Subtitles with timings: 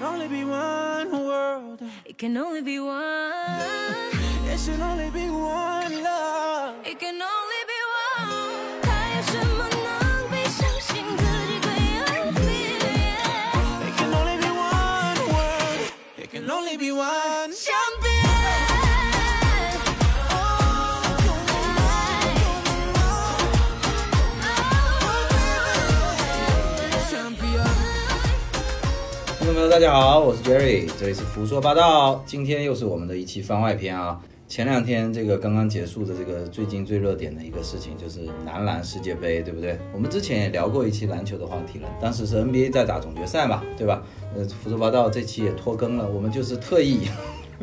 [0.00, 1.82] could only be one world.
[2.06, 3.02] It can only be one.
[4.48, 5.69] It should only be one
[29.70, 32.24] 大家好，我是 Jerry，这里是胡说八道。
[32.26, 34.20] 今天又是我们的一期番外篇啊。
[34.48, 39.78] 前两天这个刚刚结束的这个最近最热点的一个事情，就是男篮世界杯，对不对？
[39.94, 44.02] 我们之前也聊过一期篮球的话题了，当时是 NBA 在打总决赛嘛，对吧？
[44.34, 47.02] 呃，胡说八道这期也拖更了，我们就是特意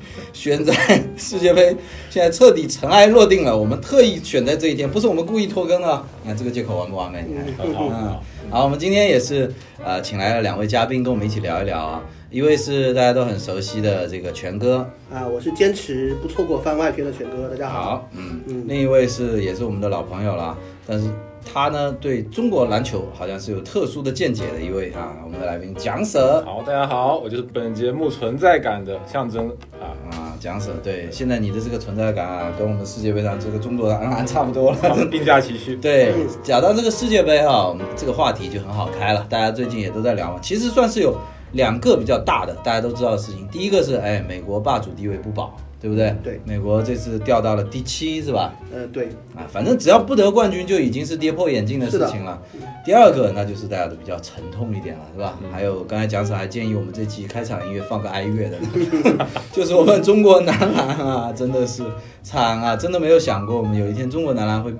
[0.33, 0.73] 选在
[1.17, 1.75] 世界杯
[2.09, 6.05] 现在彻底尘埃落定了，我们特意选在这一天，不是我们故意拖更的。
[6.23, 7.25] 你看这个借口完不完美？
[7.27, 7.73] 你看。
[7.73, 9.51] 好嗯，好，我们今天也是
[9.83, 12.03] 呃，请来了两位嘉宾跟我们一起聊一聊啊。
[12.29, 17.81] 一位是大家都很熟悉的这个全哥，啊，我是坚持不错过番外篇的全哥，大家好。
[17.81, 21.09] 好，嗯嗯另一位是也是我们的老朋友了，但是
[21.51, 34.77] 他呢对中国篮球好像是有特殊的见解的一位啊，我们的来宾蒋舍好，大家好，我就是本节目存在感的象征啊，啊，蒋舍，对，现在你的这个存在感啊，跟我们世界杯上这个中国男篮差不多了。
[35.09, 35.75] 并驾齐驱。
[35.81, 40.39] 对，讲到这个世界杯啊，我们这个话题就很好开了，大家最近也都在聊嘛。
[40.41, 41.15] 其实算是有
[41.53, 43.47] 两个比较大的，大家都知道的事情。
[43.47, 46.15] 第一个是，哎，美国霸主地位不保，对不对？
[46.23, 48.53] 对美国这次掉到了第七，是吧？
[48.73, 52.41] 呃，对，啊，反正只要不得冠军，就已经是跌破眼镜的事情了。
[52.83, 55.37] 第二个，那就是大家都比较沉痛一点了，是吧？
[55.51, 58.57] 还有刚才蒋总还建议我们这期开场音乐放个哀乐的，
[59.53, 61.83] 就是我们中国男篮啊，真的是
[62.23, 62.75] 惨啊！
[62.75, 64.73] 真的没有想过我们有一天中国男篮会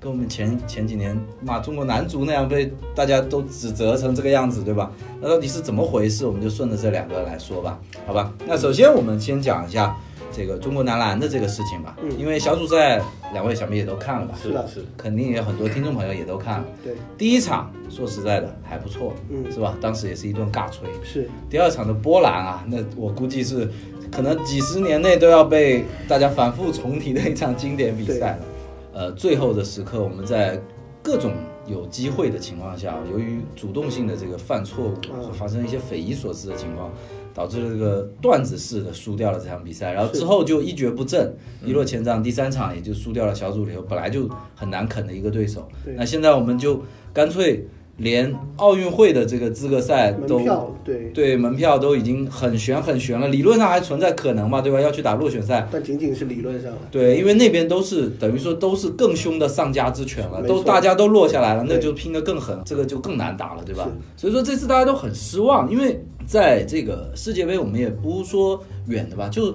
[0.00, 4.90] 跟我们前前几年骂中国男足那样被大家都指责成这个样子，对吧？
[5.20, 6.26] 那到底是怎么回事？
[6.26, 8.32] 我们就顺着这两个来说吧，好吧？
[8.46, 9.94] 那首先我们先讲一下
[10.32, 13.00] 这个中国男篮的这个事情吧，嗯因为小组赛
[13.32, 14.34] 两位想必也都看了吧？
[14.40, 16.64] 是的是，肯定也有很多听众朋友也都看了。
[16.82, 19.76] 对，第一场说实在的还不错，嗯是吧？
[19.80, 20.88] 当时也是一顿尬吹。
[21.02, 23.68] 是，第二场的波兰啊，那我估计是
[24.10, 28.38] 可能几十年内都要被大家反复重提的一场经典比赛了。
[28.92, 30.60] 呃，最后的时刻，我们在
[31.02, 31.32] 各种
[31.66, 36.90] 有机会的情况下，由于主动性的这个犯错误，发生一些匪夷所思的情况，
[37.34, 42.22] 导致了这个段子式的输掉了这场比赛，然后之后就一蹶不振，一落千丈。
[42.22, 45.68] 第三场也就输掉了小组里头本来就很难啃的一个对手。
[45.84, 46.82] 对那现在我们就
[47.12, 54.80] 干脆连奥运会的这个资格赛都门，对，对门票都已经很悬很悬了，理论上还存在可能嘛，对吧？
[54.80, 56.78] 要去打落选赛，但仅仅是理论上了。
[56.90, 63.86] 对，因为那边都是等于说都是更凶的上家之犬了，都大家都落下来了，那就拼得更狠，这个就更难打了，对吧？
[64.16, 69.52] 所以说这次大家都很失望，因为在这个世界杯我们也不说远的吧，就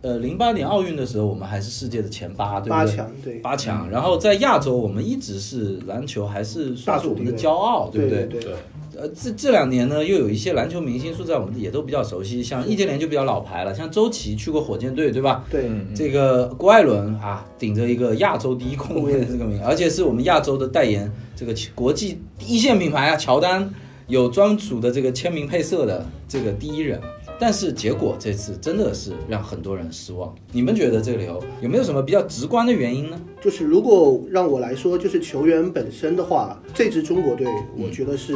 [0.00, 2.70] 呃零八年奥运的时候，我们还是世界的前八，对不对？
[2.70, 8.40] 八强，对，八强，然后在亚洲，我们一直是篮球还是算是我们的骄傲，对不对对？
[8.40, 8.52] 对，
[8.96, 15.44] 呃，这这两年呢，又有一些篮球明星说在我们也都比较熟悉，像易建联就比较老牌了，像周琦去过火箭队，对吧？
[15.50, 23.68] 对，嗯，这个郭艾伦啊，顶着一个亚洲第一控卫的这个名，而且是我们亚洲的代言这个国际一线品牌啊，乔丹
[24.06, 27.00] 有专属的这个签名配色的这个第一人。
[27.36, 30.32] 但是结果这次真的是让很多人失望。
[30.52, 33.20] 你们觉得这个理由有没有什么比较直观的原因呢？
[33.42, 38.34] 就是如果让我来说，就是球员本身的话，这支中国队，我觉得是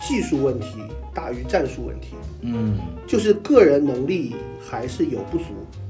[0.00, 0.66] 技术问题
[1.14, 5.44] 大于战术问题，嗯，就是个人能力还是有不足。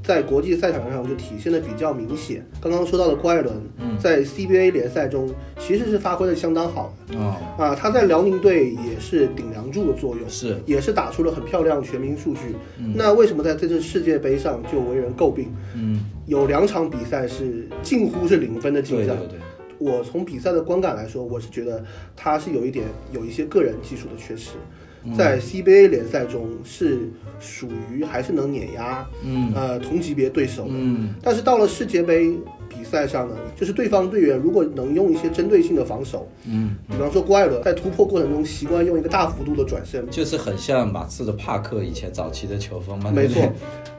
[0.09, 2.43] 在国际赛场上就体现的比较明显。
[2.63, 3.55] 刚刚说到的郭艾伦，
[4.01, 12.57] 在 CBA 联赛中其实是发挥的相当好的哦，啊，他在辽宁队也是顶梁柱的作用，是，也是打出了很漂亮全民数据。
[12.95, 15.53] 那为什么在这次世界杯上就为人诟病？
[15.77, 19.15] 嗯，有两场比赛是近乎是零分的进账。
[19.15, 19.39] 对对对，
[19.77, 21.85] 我从比赛的观感来说，我是觉得
[22.17, 27.09] 他是有一点有一些个人技术的缺失，嗯在 CBA 联赛中是
[27.41, 29.53] 属于还是能碾压嗯。
[29.55, 31.15] 呃同级别对手的，嗯。
[31.23, 32.33] 但是到了世界杯
[32.69, 43.43] 比赛上呢，就是对方队员如果能用一些针对性的防守，嗯，比方说郭艾伦在突破过程中习惯用一个大幅度的转身，就是很像马刺的帕克以前早期的球风嘛，没错。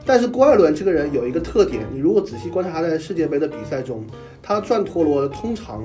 [0.06, 4.04] 但是郭艾伦这个人有一个特点，你如果仔细观察他在世界杯的比赛中，
[4.42, 5.82] 他转陀螺通常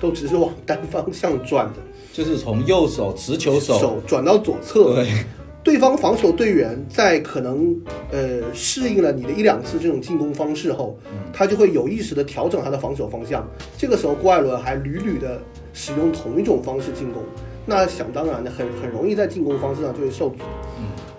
[0.00, 1.80] 都只是往单方向转的，
[2.14, 5.08] 就是从右手持球手，手转到左侧，对，
[5.64, 7.76] 对方防守队员在可能
[8.12, 10.96] 呃适应了你的一两次这种进攻方式后，
[11.32, 13.44] 他就会有意识的调整他的防守方向。
[13.76, 15.40] 这个时候，郭艾伦还屡屡的
[15.72, 17.20] 使用同一种方式进攻，
[17.66, 20.44] 那想当然的很很容易在进攻方式上就会受阻。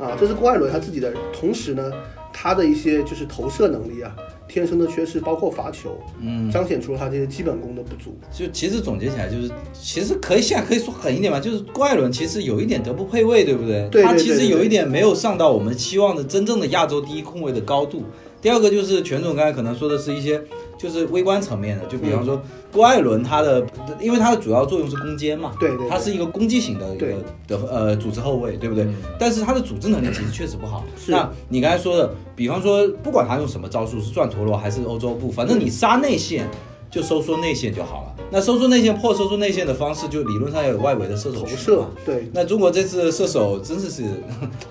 [0.02, 1.12] 啊，这是郭艾伦他自己的。
[1.38, 1.92] 同时呢，
[2.38, 4.14] 他的一些就是投射能力啊，
[4.46, 8.14] 天生的缺失，包括罚球，嗯，彰显出了他这些基本功的不足。
[8.34, 13.90] 就其实总结起来就是，其实可以现在可以说狠一点吧，就是郭艾伦其实有一点德不配位，对不对？
[14.04, 18.04] 他其实有一点没有上到我们期望的真正的亚洲第一控卫的高度。
[18.42, 20.40] 第二个就是权总刚才可能说的是一些
[20.78, 22.42] 就是微观层面的，就比方说
[22.72, 23.66] 郭艾伦他的，
[24.00, 25.90] 因为他的主要作用是攻坚嘛，对对对。
[25.90, 27.08] 他是一个攻击型的一个
[27.48, 28.84] 的呃组织后卫，对不对？
[28.84, 28.96] 嗯。
[29.18, 30.84] 但是他的组织能力其实确实不好。
[30.98, 31.12] 是。
[31.12, 36.48] 那你刚才说的，比方说不管他用什么招数，是转陀螺还是欧洲步，反正你杀内线
[36.90, 38.16] 就收缩内线就好了。
[38.32, 41.86] 那收缩内线破收缩内线的方式，就理论上要有外围的射手投射。
[42.06, 44.04] 对，那中国这次射手真的是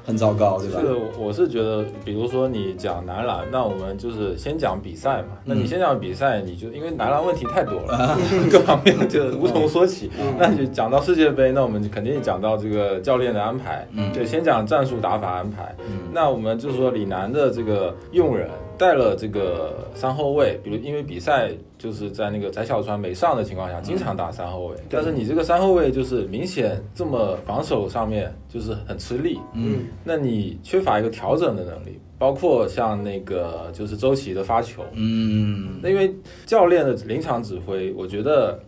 [0.04, 0.80] 很糟糕，对吧？
[0.80, 5.38] 是，我是觉得，比如说你讲男篮，那我们就是先讲比赛嘛。
[5.44, 8.18] 那你先讲比赛，你就因为男篮问题太多了，
[8.50, 10.10] 各方面就无从说起。
[10.38, 13.86] 那就讲到世界杯，那我们就肯定讲到这个教练的安排。
[13.92, 15.74] 嗯对，先讲战术打法安排。
[15.86, 24.76] 嗯那我们就是说李楠的这个用人带了这个三后卫，比如因为比赛就是在那个翟小川没上的情况下，经常打三后卫。
[24.90, 29.38] 但是你这个三后卫就是明显这么防守上面就是很吃力。
[29.52, 38.58] 嗯那你缺乏一个调整的能力，包括像那个就是周琦的发球，嗯那因为教练的临场指挥，我觉得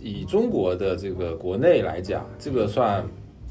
[0.00, 3.04] 以中国的这个国内来讲，这个算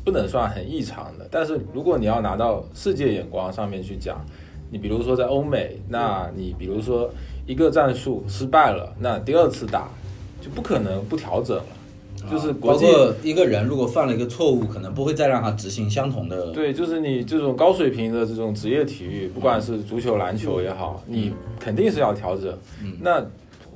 [0.04, 1.28] 不能算很异常的。
[1.30, 4.24] 但是如果你要拿到世界眼光上面去讲，
[4.70, 7.10] 你比如说在欧美，那你比如说
[7.46, 9.90] 一个战术失败了，那第二次打
[10.42, 11.64] 就不可能不调整了，
[12.32, 16.52] 就是国际包括一个人如果犯了一个错误，可能不会再让他执行相同的。
[16.52, 22.52] 对，就是你这种高水平的这种职业体育，不管是足球、篮球也好，你肯定是要调整。
[22.84, 23.24] 嗯那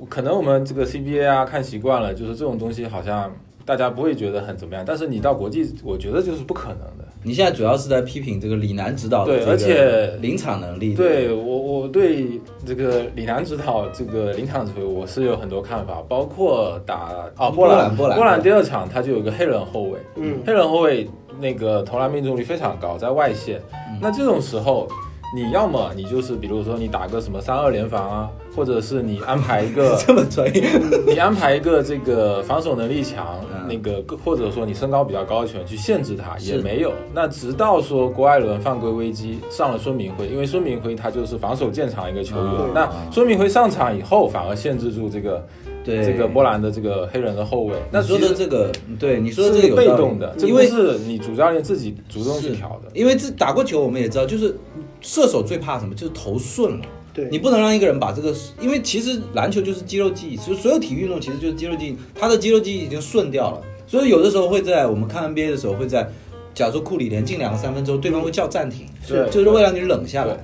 [0.08, 3.30] 可能我们这个 CBA 啊看习惯了，就是这种东西好像
[3.64, 7.06] 大家不会觉得很怎么样，但是你到国际，我觉得就是不可能的。
[7.22, 10.94] 你现在主要是在批评这个李楠指导的对这个而且临场能力。
[10.94, 21.06] 对我，我对这个李楠指导这个临场指挥，我是有很多看法，包括打哦波波兰兰波兰波兰第二场他就有个黑人后卫，嗯黑人后卫
[21.38, 23.60] 那个投篮命中率非常高，在外线。
[24.00, 24.88] 那这种时候，
[25.36, 30.62] 你要么你就是比如说你打个什么三二联防啊，或者是你安排一个 这么专业。
[31.06, 36.92] 你安排一个这个防守能力强，嗯那个或者说你身高比较高的球员去限制他，是也没有。
[37.14, 45.46] 那直到说郭艾伦犯规危机上了孙明辉，因为孙明辉他就是防守见长一个球员，嗯那孙明辉上场以后反而限制住这个
[45.84, 47.74] 对这个波兰的这个黑人的后卫。
[47.90, 52.90] 那你说的这个，对你说的这个有被动的，因为是你主教练自己主动去是调的。
[52.94, 54.56] 因为这打过球，我们也知道，就是
[55.00, 56.84] 射手最怕什么，就是投顺了。
[57.12, 57.28] 对。
[57.30, 66.08] 你不能让一个人把这个，因为其实篮球就是肌肉记忆，所以所有体育运动其实就是肌肉记忆，他的肌肉记忆已经顺掉了，所以有的时候会在我们看 NBA 的时候会在，
[66.54, 69.28] 假如说库里连进两个三分之后，对方会叫暂停，是。
[69.30, 70.36] 就是为了让你冷下来。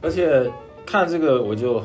[0.00, 0.50] 而且
[0.84, 1.80] 看这个我就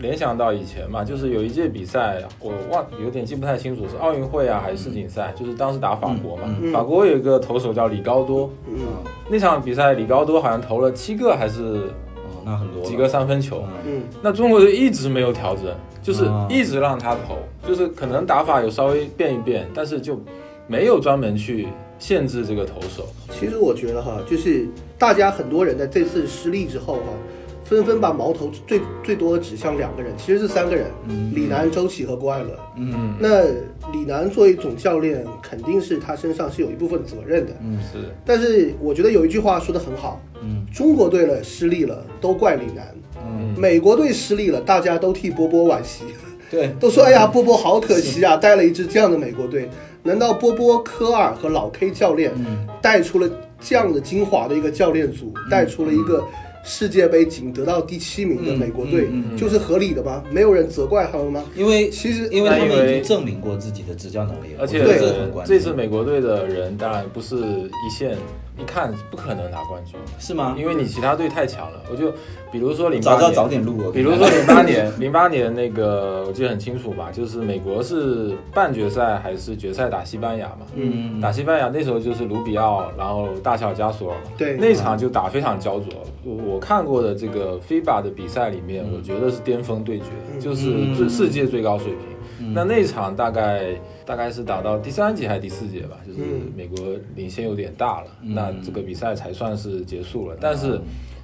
[0.00, 8.78] 联想到以前嘛，就是有一届比赛，我忘有点记不太清楚是奥运会啊还是世锦赛，就是当时打法国嘛，嗯法国有一个投手叫李高多，嗯，
[9.28, 12.11] 那场比赛李高多好像投了七个还是哦，
[12.44, 13.98] 那很多几个三分球，嗯。
[13.98, 15.66] 嗯，那中国队一直没有调整，
[16.02, 16.46] 就是啊。
[16.50, 20.20] 一直让他投，就是可能打法有稍微变一变，但是就
[20.66, 21.68] 没有专门去
[21.98, 23.06] 限制这个投手。
[23.30, 24.66] 其实我觉得哈，就是
[24.98, 27.08] 大家很多人在这次失利之后哈，
[27.64, 30.86] 纷纷把矛头最最多的指向两个人，其实是三个人，
[31.34, 32.50] 李楠、周琦和郭艾伦。
[32.76, 33.14] 嗯。
[33.18, 33.44] 那
[33.92, 37.52] 李楠作为总教练，肯定是他身上是有一部分责任的。
[37.62, 40.66] 嗯是，但是我觉得有一句话说的很好，嗯。
[40.72, 42.84] 中国队了失利了，都怪李楠；
[43.16, 46.04] 嗯，美国队失利了，大家都替波波惋惜，
[46.50, 49.68] 对， 都说哎呀，波波好可惜啊，带了一支这样的美国队。
[50.04, 52.66] 难道波波、科尔和老 K 教练嗯。
[52.82, 56.24] 带出了这样的精华的一个教练组，带出了一个
[56.64, 60.22] 世界杯仅得到第七名的美国队嗯嗯嗯，嗯就是合理的吗？
[60.30, 61.44] 没有人责怪他们吗？
[61.56, 64.78] 因为其实因为他那因为们已经证明过自己的执教能力了，而且
[65.44, 68.16] 这次美国队的人当然不是一线，
[68.58, 70.54] 一看不可能拿冠军，是吗？
[70.58, 71.80] 因为你其他队太强了。
[71.90, 72.12] 我就
[72.50, 80.66] 比如说零八年，早知道早点录我跟你讲，比如说零八年， 零八年那个我记得很清楚吧，就是美国是半决赛还是决赛打西班牙嘛？
[80.74, 85.88] 嗯，打西班牙那时候就是卢比奥，然后大小加索尔嘛，对那场就打非常焦灼。
[86.24, 92.11] 我我看过的这个 FIBA 的比赛里面，嗯我觉得是巅峰对决，嗯就是最世界最高水平。
[92.42, 92.52] 嗯。
[92.52, 96.52] 那那场大概大概是打到第三节还是第四节吧，就是嗯。
[96.56, 98.34] 美国领先有点大了，嗯。
[98.34, 100.36] 那这个比赛才算是结束了。
[100.40, 100.80] 但是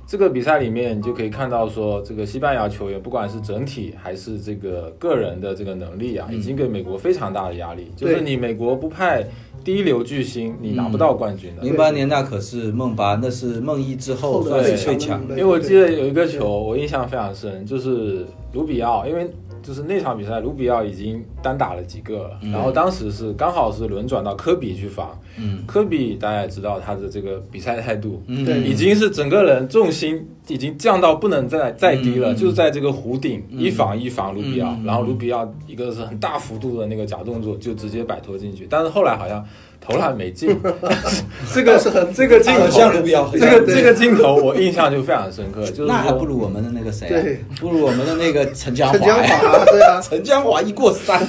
[0.06, 6.36] 这个比赛里面，你就可以看到说，这个西班牙球员不管是整体还是这个个人的这个能力啊，嗯。
[6.36, 7.90] 已经给美国非常大的压力。
[7.94, 9.26] 就是你美国不派
[9.62, 11.62] 第一流巨星，你拿不到冠军的。
[11.62, 14.96] 零八年那可是梦八，那是梦一之后后算是最强的。
[14.96, 19.28] 最强的因为我记得有一个球，我印象非常深，就是卢比奥，因为
[19.68, 28.46] 就是那场比赛，卢比奥已经单打了几个了，然后当时是刚好是轮转到科比去防，嗯，科比大家也知道他的这个比赛态度，嗯。
[28.46, 28.62] 对。
[28.62, 32.36] 已经是整个人重心已经降到不能再再低了，嗯。
[32.36, 34.84] 就在这个弧顶一防一防卢比奥，嗯。
[34.86, 39.44] 然后卢比奥一个是很大幅度的那个假动作，就直接摆脱进去，但是后来好像
[39.88, 40.54] 投篮没进，
[41.54, 47.22] 这个是很 这个镜头很像卢比奥这个这个镜头我印象就非常深刻，就是那还不如我们的那个谁、啊？
[47.22, 49.64] 对，不如我们的那个陈江陈江华呀。
[49.64, 51.26] 对啊， 陈江华一过三，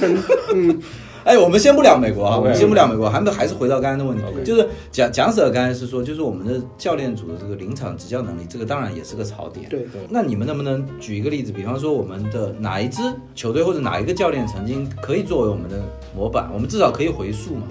[0.52, 0.78] 嗯，
[1.24, 4.24] 哎，我们先不聊美国啊，我们先不聊美国，还没还是回到刚才的问题。
[4.44, 9.66] 就是讲讲死了刚才是说，就是我们的教练组的这个临场执教能力，这个当然也是个槽点。
[9.70, 9.80] 对。
[9.80, 10.02] 对。
[10.10, 13.00] 那你们能不能举一个例子，比方说我们的哪一支
[13.34, 15.76] 球队或者哪一个教练曾经可以作为我们的
[16.14, 17.62] 模板，我们至少可以回溯嘛？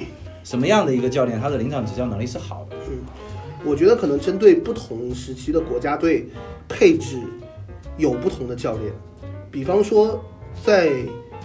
[0.50, 2.75] 什么样的一个教练，他的临场执教能力是好的？
[2.89, 2.98] 嗯
[3.63, 6.25] 我觉得可能针对不同时期的国家队
[6.68, 7.20] 配置
[7.98, 8.91] 有不同的教练，
[9.51, 10.20] 比方说
[10.63, 10.91] 在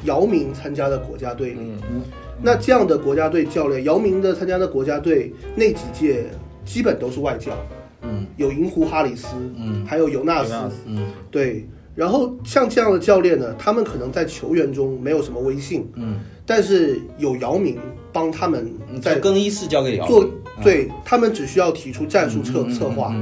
[0.05, 2.03] 姚明参加的国家队里，嗯
[2.41, 6.25] 那这样的国家队教练，姚明的参加的国家队那几届
[6.65, 7.53] 基本都是外教，
[8.01, 9.27] 嗯有银狐哈里斯，
[9.59, 10.55] 嗯还有尤纳斯
[10.87, 11.69] 嗯对。
[11.95, 17.79] 然后像这样的教练呢，他们可能在球员中没有什么威信，嗯，但是有姚明
[18.14, 23.12] 帮他们在在更衣室交给姚明做，嗯对他们只需要提出战术策策划。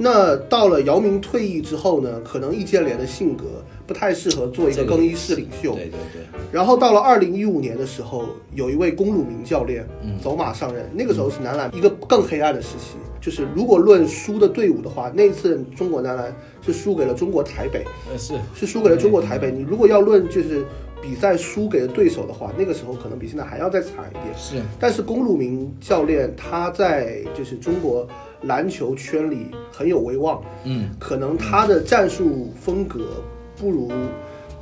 [0.00, 3.44] 那到了姚明退役之后呢，可能易建联的性格
[3.84, 5.74] 不太适合做一个个更衣室领袖。
[5.74, 12.96] 对对对，然后到了二零一五年的时候，有一位龚鲁明教练嗯走马上任，那个时候是男篮一个更黑暗的时期。
[13.20, 16.32] 就是如果论输的队伍的话，那一次中国男篮
[16.64, 19.50] 是输给了中国台北，呃是是输给了中国台北。
[19.50, 20.64] 你如果要论就是
[21.02, 24.26] 比赛输给了对手的话，那个时候可能比现在还要再惨一点。
[24.36, 28.06] 是，但是龚路明教练他在就是中国
[28.42, 33.22] 篮球圈里很有威望，嗯可能他的战术风格
[33.56, 33.90] 不如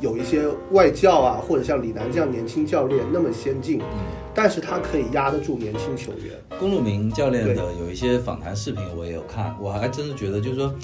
[0.00, 6.34] 有一些外教啊，或者像李楠这样年轻教练那么先进，嗯但是他可以压得住年轻球员。
[6.58, 10.74] 龚路明教练的有一些访谈视频我也有看，我还真是觉得就是说，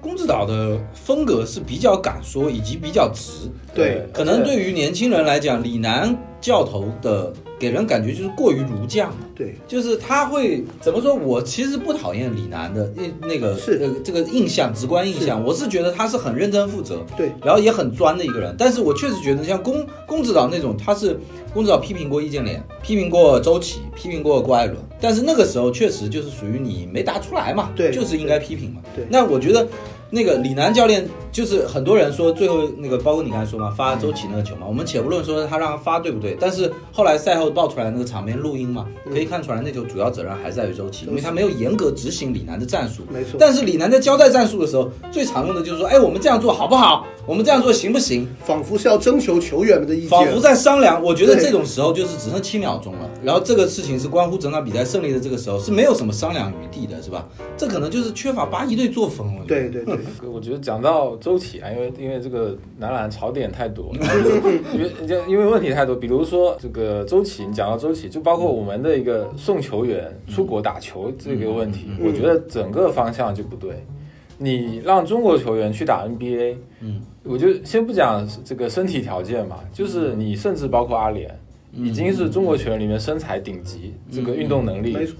[0.00, 3.50] 龚指导的风格是比较敢说以及比较直。
[3.74, 9.14] 对可能对于年轻人来讲，李楠教头的给人感觉就是过于儒将。
[9.36, 11.14] 对，就是他会怎么说？
[11.14, 18.54] 我其实不讨厌李楠的那那个是呃这个印象，直观印象，我是觉得他是很认真负责，对，然后也很专的一个人。
[18.58, 21.18] 但是我确实觉得像龚龚指导那种，他是
[21.54, 28.80] 龚指导批评过易建联，批评过周琦，批评过郭艾伦，但是那个时候确实就是属于你没答出来嘛，对就是应该批评嘛。
[28.96, 29.66] 对那我觉得
[30.10, 43.04] 那个李楠教练就是很多人说最后那个，包括你刚才说嘛，发周琦那个球嘛，我们且不论说他让他发对不对，但是后来赛后爆出来那个场面录音嘛，可以看出来那球主要责任还在于周琦，因为他没有严格执行李楠的战术。
[43.08, 47.06] 没错但是李楠在交代战术的时候，最常用的就是说，哎，我们这样做好不好？
[47.26, 48.28] 我们这样做行不行？
[48.44, 50.40] 仿佛是要征求球员们的意见仿佛。
[50.40, 51.00] 在商量。
[51.00, 57.28] 我觉得这种时候就是只剩七秒钟了，然后这个事情是关乎整场比赛胜利的这个时候是没有什么商量余地的，是吧？
[57.56, 59.44] 这可能就是缺乏八一队作风了。
[59.46, 59.96] 对对对，
[60.32, 63.92] 我觉得讲到周琦啊，因为因为这个男篮槽点太多，
[64.72, 64.90] 因为
[65.28, 65.94] 因为问题太多。
[65.96, 73.84] 比如说这个周琦，你讲到周琦，就包括我们的一个送球员出国打球这个问题，嗯我觉得整个方向就不对。
[74.42, 81.28] 你让中国球员去打 NBA，嗯，我就先不讲这个身体条件嘛，就是你甚至包括阿联，
[81.74, 85.16] 已经是中国球员里面身材顶级，这个运动能力，没错，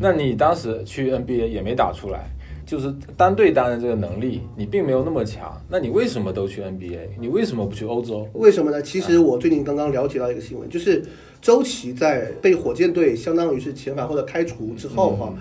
[0.00, 2.30] 那你当时去 NBA 也没打出来，
[2.72, 5.60] 就是单对单的这个能力，你并没有那么强。
[5.68, 7.00] 那你为什么都去 NBA？
[7.20, 8.26] 你为什么不去欧洲？
[8.32, 8.80] 为什么呢？
[8.80, 11.04] 其实我最近刚刚了解到一个新闻，就是
[11.42, 15.34] 周琦在被火箭队相当于是遣返或者开除之后哈、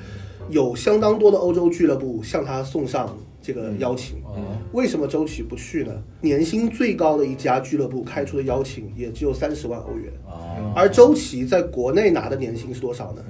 [0.50, 4.18] 有相当多的欧洲俱乐部向他送上这个邀请。
[4.36, 6.04] 嗯，为什么周琦不去呢？
[6.20, 13.24] 年薪最高的一家俱乐部开出的邀请也只有三十万欧元，哦，而周琦在国内拿的年薪是多少呢？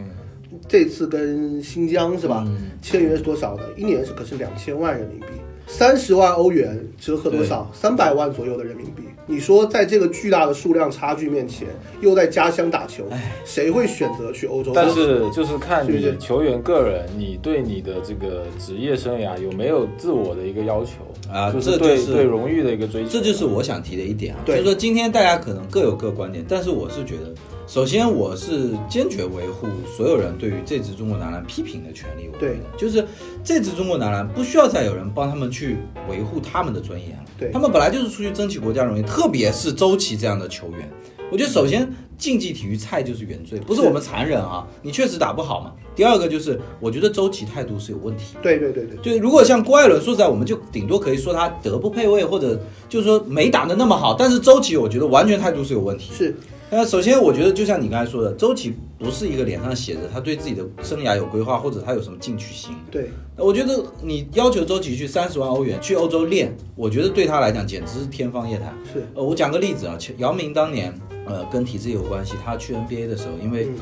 [0.72, 2.44] 嗯这次跟新疆是吧？
[2.48, 3.64] 嗯签约是多少呢？
[3.76, 5.28] 一年是可是两千万人民币，
[5.68, 7.70] 三十万欧元折合多少？
[7.74, 9.04] 三百万左右的人民币。
[9.28, 11.68] 你说在这个巨大的数量差距面前，
[12.02, 13.06] 又在家乡打球，
[13.46, 14.72] 谁会选择去欧洲？
[14.74, 20.92] 但是就是看你球员个人，你对你的这个职业生涯有没有自我的一个要求
[21.32, 23.10] 啊就是对这就是对荣誉的一个追求。
[23.10, 27.32] 这就是我想提的一点啊，就对是说今天大家可能各有各观点，但是我是觉得，
[27.72, 32.28] 首先我是坚决维护所有人对于这支中国男篮批评的权利。
[32.28, 33.08] 我觉得对，就是
[33.46, 35.78] 这支中国男篮不需要再有人帮他们去
[36.10, 37.24] 维护他们的尊严了。
[37.40, 40.92] 对他们本来就是出去争取国家荣誉，特别是周琦这样的球员。
[41.32, 45.72] 我觉得首先竞技体育菜就是原罪，不是我们残忍啊，你确实打不好嘛。
[45.96, 48.36] 第二个就是我觉得周琦态度是有问题。
[48.42, 52.60] 对对对对，就如果像郭艾伦，说实在，我们就顶多可以说他德不配位，或者
[52.90, 54.14] 就是说没打得那么好。
[54.14, 56.12] 但是周琦，我觉得完全态度是有问题。
[56.14, 56.36] 是
[56.74, 62.72] 那首先，我觉得就像你刚才说的，周琦不是一个脸上写着他对自己的生涯有规划，或者他有什么进取心。
[62.90, 68.74] 对，我觉得你要求周琦去三十万欧元去欧洲练，我觉得对他来讲简直是天方夜谭。
[68.94, 73.76] 是呃，我讲个例子啊，姚姚明当年呃跟体制有关系，他去 NBA 的时候，因为嗯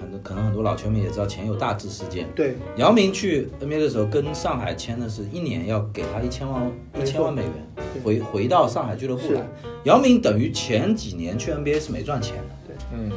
[0.00, 2.56] 很多可能很多老球迷也知道前有大致事件，对。
[2.76, 7.52] 姚明去 NBA 的时候，跟上海签的是一年要给他一千万一千万美元，
[8.04, 9.40] 回回到上海俱乐部来。
[9.84, 13.10] 姚明等于前几年去 NBA 是没赚钱的，嗯，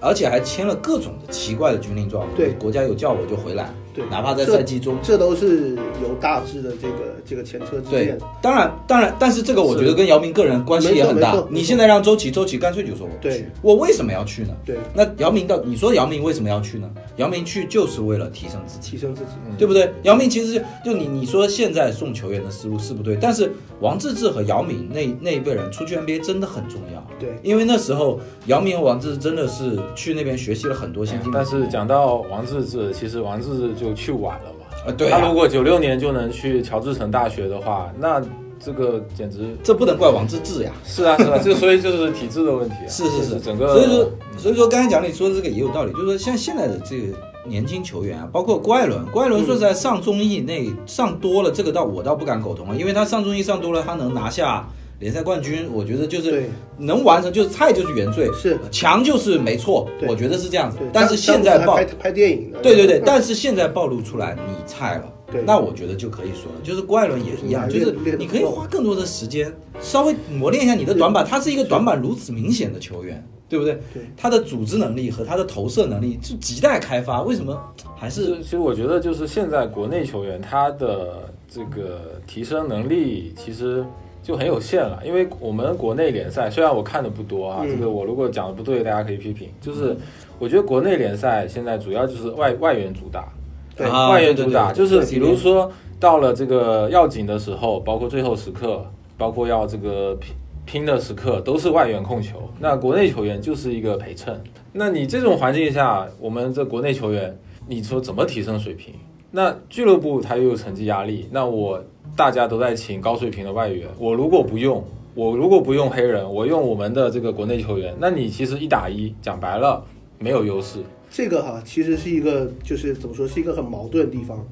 [0.00, 2.52] 而且还签了各种的奇怪的军令状，对。
[2.54, 4.96] 国家有叫我就回来，对，哪怕在赛季中。
[5.02, 11.42] 这都是有大致的这个这个前车之对鉴。，当然，当然，但是这个我觉得跟姚明个人关系也很大。
[11.48, 14.54] 你现在让周琦，周琦干脆就说我不去，我为什么要去呢？
[14.66, 16.90] 对，那姚明到你说姚明为什么要去呢？
[17.16, 19.30] 姚明去就是为了提升自己提，升自己。
[19.56, 19.92] 对不对？
[20.02, 34.86] 姚明其实就你你说现在送球员的思路是不对，但是王治郅和姚明那那一辈人出去 NBA 真的很重要，对因为那时候姚明和王治郅真的是去那边学习了很多先进的但是讲到王治郅，其实王治郅就去晚了嘛。
[34.86, 38.22] 啊，对啊他如果九六年就能去乔治城大学的话，那
[38.60, 40.70] 这个简直这不能怪王治郅呀。
[40.84, 42.88] 是啊是啊，这所以就是体制的问题啊。
[42.88, 54.66] 是 是是，整个所以说所以说刚才讲你说的这个也有道理，就是说像现在的这个年轻球员啊，包括郭艾伦，郭艾伦说实在上综艺那上多了，这个倒我倒不敢苟同啊，因为他上综艺上多了，他能拿下
[55.04, 60.78] 联赛冠军，我觉得就是能完成，就是菜就是原罪，是强就是没错，我觉得是这样子，。
[60.94, 62.58] 但是现在拍拍电影呢。
[62.62, 71.22] 对对对，但是现在暴露出来你菜了，对那我觉得就可以说了，就是郭艾伦也一样，就是你可以花更多的时间，稍微磨练一下你的短板。
[71.22, 73.74] 他是一个短板如此明显的球员，对不对？
[73.92, 77.60] 对他的组织能力和他的投射能力就亟待开发，为什么
[77.94, 83.84] 还是其实我觉得就是现在国内球员他的这个提升能力其实
[84.24, 89.50] 就很有限了，因为我们国内联赛虽然我看的不多啊，嗯这个我如果讲的不对，大家可以批评。
[89.60, 89.94] 就是
[90.38, 93.28] 我觉得国内联赛现在主要就是外外援主打，
[93.76, 98.84] 对啊外援主打，就是比如说到了这个要紧的时候，包括最后时刻，
[99.18, 100.34] 包括要这个拼
[100.64, 102.48] 拼的时刻，都是外援控球。
[102.58, 104.42] 那国内球员就是一个陪衬。
[104.72, 108.94] 那你这种环境下，我们这国内球员，你说怎么提升水平？
[109.30, 111.84] 那俱乐部他又有成绩压力，那我
[112.16, 119.84] 大家都在请高水平的外援，我如果不用，我如果不用黑人，我用我们的这个国内球员，那你其实一打一，讲白了
[120.18, 120.78] 没有优势。
[121.10, 124.46] 这个哈，其实是一个就是怎么说，是一个很矛盾的地方。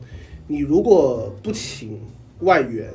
[0.48, 2.01] 你如果不请
[2.40, 2.88] 外援，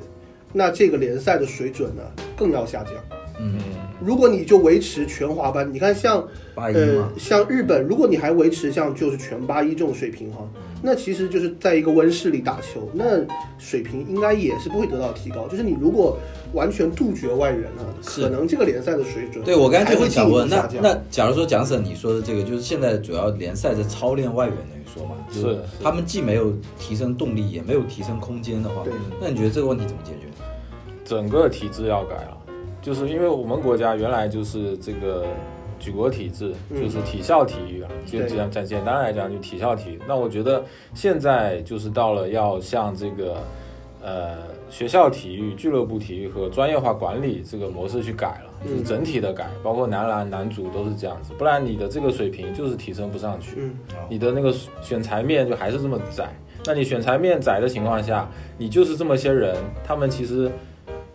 [0.51, 2.03] 那这个联赛的水准呢
[2.35, 2.93] 更要下降。
[3.39, 3.59] 嗯
[3.99, 6.23] 如果你就维持全华班，你看像
[6.55, 7.11] 呃？
[7.17, 10.47] 像日本，如果你还维持像就是全八一这种水平哈，
[10.83, 13.25] 那其实就是在一个温室里打球，那
[13.57, 15.47] 水平应该也是不会得到提高。
[15.47, 16.15] 就是你如果
[16.53, 20.69] 完全杜绝外援呢，可能这个联赛的水准对我刚才就会想问，那。
[20.79, 28.83] 那假如说蒋婶你说的这个，就是现在主要联赛在操练外援，等于说嘛，就是是他们既没有提升动力，也没有提升空间的话，
[29.19, 30.27] 那你觉得这个问题怎么解决？
[31.03, 32.36] 整个体制要改了，
[32.87, 35.25] 就是因为我们国家原来就是这个
[35.77, 39.99] 举国体制，嗯就是体校体育啊，就对这样简简单来讲就体校体育。
[40.07, 43.43] 那我觉得现在就是到了要向这个
[44.01, 44.37] 呃
[44.69, 53.55] 学校体育、俱乐部体育和专业化管理这个模式去改了，就是嗯整体的改，包括男篮、男足都是这样子，不然你的这个水平就是提升不上去。
[53.57, 53.75] 嗯，
[54.09, 56.33] 你的那个选材面就还是这么窄。
[56.65, 60.49] 那你选材面窄的情况下，你就是这么些人，他们其实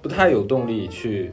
[0.02, 1.32] 不太有动力去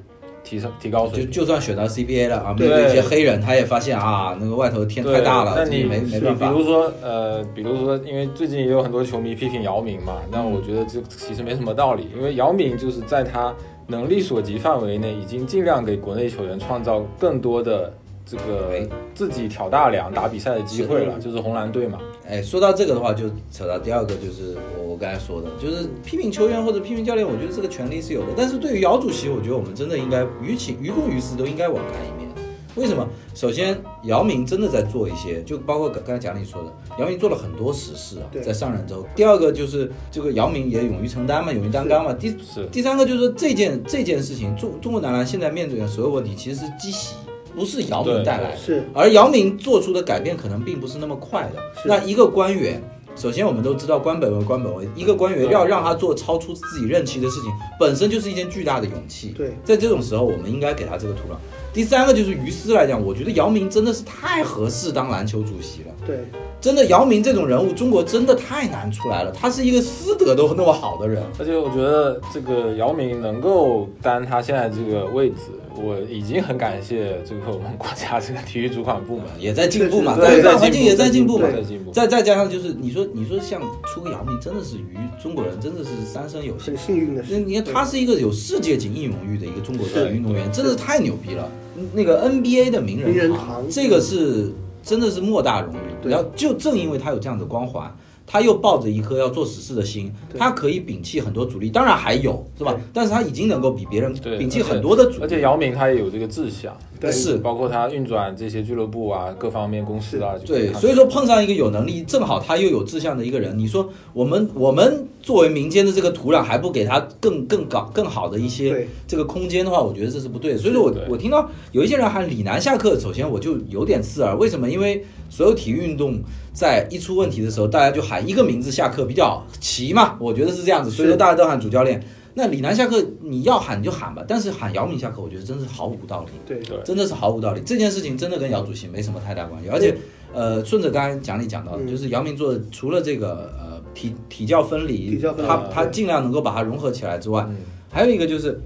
[0.50, 1.32] 提升提高就水平。
[1.32, 6.50] 就算选到 CBA 了啊，对面对一些黑人，他也发现啊，那个外头天太大了，那你没没办法。
[6.50, 13.54] 比如说呃，比如说，因为最近也有很多球迷批评姚明嘛，那我觉得这其实没什么道理，因为姚明就是在他
[13.86, 17.94] 能力所及范围内，已经尽量给国内球员创造更多的
[18.26, 22.00] 这个哎自己挑大梁打比赛的机会了，是就是红蓝队嘛。
[22.30, 28.28] 哎，说到这个的话，就扯到第二个，就是我我刚才说的，就是批评球员或者批评教练，我觉得这个权利是有的。
[28.38, 32.30] 但是对于姚主席，我觉得我们真的应该于情于公于私都应该网开一面。
[32.76, 33.06] 为什么？
[33.34, 39.08] 首先，姚明真的在做一些，就包括刚刚才讲你说的，姚明做了很多实事啊，在上任之后。
[39.16, 42.14] 第二个就是这个姚明也勇于承担嘛，勇于担当嘛。
[42.14, 42.32] 第
[42.72, 47.16] 第三个就是说这件这件事情，中中国男篮现在面对的所有问题，其实是积习，
[47.60, 48.58] 不是姚明带来的。
[48.58, 51.62] 是而姚明做出的改变可能并不是那么快的。
[51.84, 52.82] 那一个官员，
[53.18, 59.34] 首先我们都知道官本位，官本位，一个官员要让他做超出自己任期的事情，本身就是一件巨大的勇气。
[59.38, 61.36] 对在这种时候，我们应该给他这个土壤。
[61.72, 65.88] 第三个就是于私来讲，我觉得姚明真的是太合适当篮球主席了。
[66.08, 66.18] 对，
[66.60, 69.32] 真的，姚明这种人物，中国真的太难出来了。
[69.32, 75.36] 他是一个师德都那么好的人，而且我觉得这个姚明能够担他现在这个位置，
[75.82, 79.26] 我已经很感谢这个我们国家这个体育主管部门。
[79.40, 86.78] 也在进步嘛，大环境也在进步嘛，在进步再再加上就是你说你说像出个姚明，真的是于中国人真的是三生有幸很。
[86.78, 91.50] 幸运的你看，他是一个有世界级应荣誉的一个中国的运动员，真的是太牛逼了。
[91.94, 94.52] 那个 NBA 的名人名人堂堂，这个是
[94.84, 96.10] 真的是莫大荣誉。
[96.10, 97.90] 然后就正因为他有这样的光环，
[98.32, 102.80] 他又抱着一颗要做实事的心，他可以摒弃很多阻力，当然还有是吧？
[102.94, 105.18] 但是他已经能够比别人，摒弃很多的阻力。
[105.24, 120.60] 而且姚明他也有这个志向，对是包括他运转这些俱乐部啊，各方面公司啊，对，所以说碰上一个有能力，正好他又有志向的一个人，你说我们 我们作为民间的这个土壤，还不给他更更高更好的一些这个空间的话，我觉得这是不对的。
[120.60, 124.36] 所以说我我听到有一些人喊李楠下课，首先我就有点刺耳。
[124.36, 124.70] 为什么？
[124.70, 126.20] 因为所有体育运动
[126.54, 130.90] 在一出问题的时候，大家就喊一个名字下课比较齐嘛，我觉得是这样子。
[130.90, 132.04] 所以说大家都喊主教练。
[132.36, 136.32] 那李楠下课，你要喊你就喊吧，但是喊姚明下课，我觉得真是毫无道理。
[136.46, 137.62] 对对真的是毫无道理。
[137.66, 139.98] 这件事情真的跟姚主席没什么太大关系，而且，
[140.32, 147.58] 呃，顺着刚才讲你讲到的，嗯就是姚明做的，除了这个呃体体教分离，体教分离他他尽量能够把它融合起来之外，嗯
[147.90, 148.58] 还有一个就是，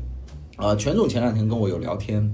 [0.58, 2.30] 呃，权总前两天跟我有聊天，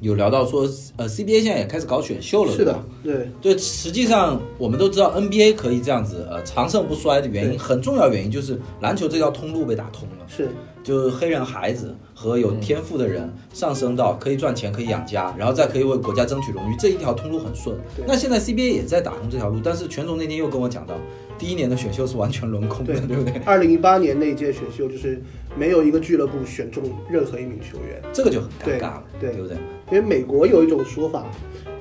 [0.00, 10.26] 有聊到说，呃，CBA 现在也开始搞选秀了，是的对？，对，实际上我们都知道 NBA 可以这样子，呃，长盛不衰的原因，很重要原因就是篮球这条通路被打通了。
[10.26, 10.48] 是
[10.82, 17.76] 就是黑人孩子和有天赋的人上升到可以赚钱、可以养家，然后再可以为国家争取荣誉，这一条通路很顺。
[18.06, 20.94] 那现在 CBA 也在打通这条路，但是权总那天又跟我讲到，
[21.40, 23.40] 第一年的选秀是完全轮空的，对对不对？
[23.46, 25.18] 二零一八年那一届选秀，就是
[25.56, 29.56] 没有一个俱乐部选中任何一名球员，这个就很尴尬了，对不对？
[29.90, 31.24] 因为美国有一种说法，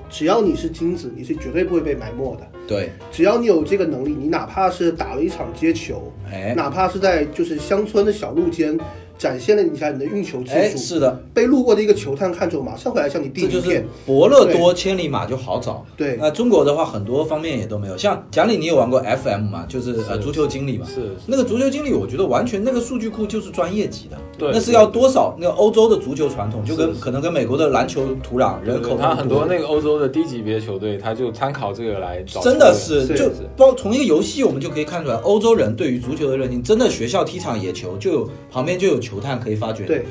[0.09, 2.47] 只要你是金子，你是绝对不会被埋没的。
[2.65, 8.79] 对，只要你有这个能力，你哪怕是打了一场接球，哎哪怕是在就是乡村的小路间
[9.19, 13.85] 展现了一下你的运球技哎，术，是的，被路过的一个球探看中，马上回来向你递这就是。
[14.05, 15.85] 伯乐多，千里马就好找。
[15.97, 17.97] 对那中国的话，很多方面也都没有。
[17.97, 19.65] 像蒋里，你有玩过 FM 吗？
[19.67, 20.85] 就是呃足球经理嘛。
[20.85, 32.39] 是那个足球经理，我觉得完全那个数据库就是专业级的，对那是要多少那个欧洲的足球传统，就跟是是可能跟美国的篮球土壤人口他很多那个个欧洲的低级别球队，他就参考这个来找。
[32.39, 39.85] 真的是是就是包从一个游戏我们就可以看出来，欧洲人对于足球的热情，真的学校踢场野球就有旁边就有球探可以发掘。
[39.85, 40.03] 对，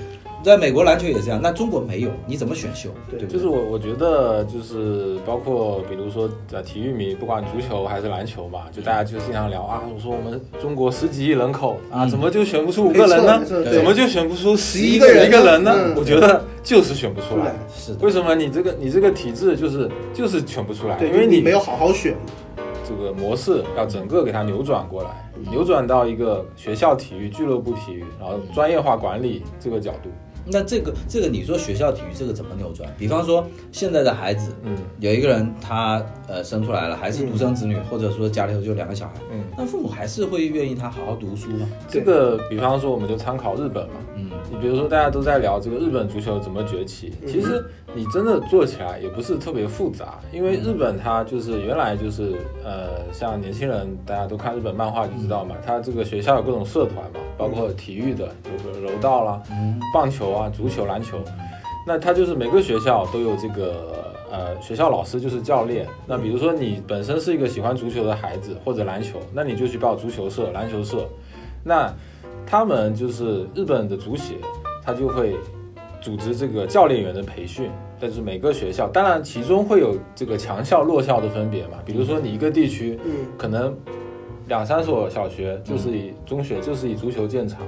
[0.43, 2.89] 在美国篮球也这样，那中国没有，你怎么选秀？
[3.11, 15.95] 对对对，就是我我觉得就是包括比如说呃体育迷，不管足球还是篮球吧，就大家就经常聊啊，我说我们中国十几亿人口啊，嗯怎么就选不出五个人呢怎么就选不出十一个人呢一个人呢嗯？
[15.97, 17.55] 我觉得就是选不出来。
[17.75, 20.97] 是的，为什么你这个你这个体制就是就是选不出来？
[20.97, 22.17] 对，因为你你没有好好选。
[22.89, 30.09] 这个模式要整个给它扭转过来，扭转到一个学校体育、俱乐部体育，然后专业化管理这个角度。
[30.51, 32.91] 那这个这个你说学校体育这个怎么扭转？
[32.97, 41.69] 比方说现在的孩子，嗯有一个人他呃生出来了，还是独生子女，或者说家里头就两个小孩，嗯，那父母还是会愿意他好好读书吗？
[41.87, 59.43] 这个比方说我们就参考日本嘛，嗯，你比如说大家都在聊这个日本足球怎么崛起，其实你真的做起来也不是特别复杂，因为日本它就是原来就是呃，像年轻人大家都看日本漫画就知道嘛，它这个学校有各种社团嘛，包括体育的，有个柔道啦、
[59.93, 61.19] 棒球啊、足球、篮球，
[61.87, 64.07] 那它就是每个学校都有这个。
[64.31, 65.87] 呃，学校老师就是教练。
[66.07, 71.09] 那比如说你本身是一个喜欢足球的孩子或者篮球，那你就去报足球社、篮球社。
[71.65, 71.91] 那
[72.51, 74.37] 他们就是日本的足协，
[74.83, 75.37] 他就会
[76.01, 81.77] 组织这个教练员的培训，但是每个学校，当然其中会有这个强校弱校的分别嘛。
[81.85, 83.77] 比如说你一个地区嗯，可能
[84.47, 87.61] 两三所小学就是以中学就是以足球见长，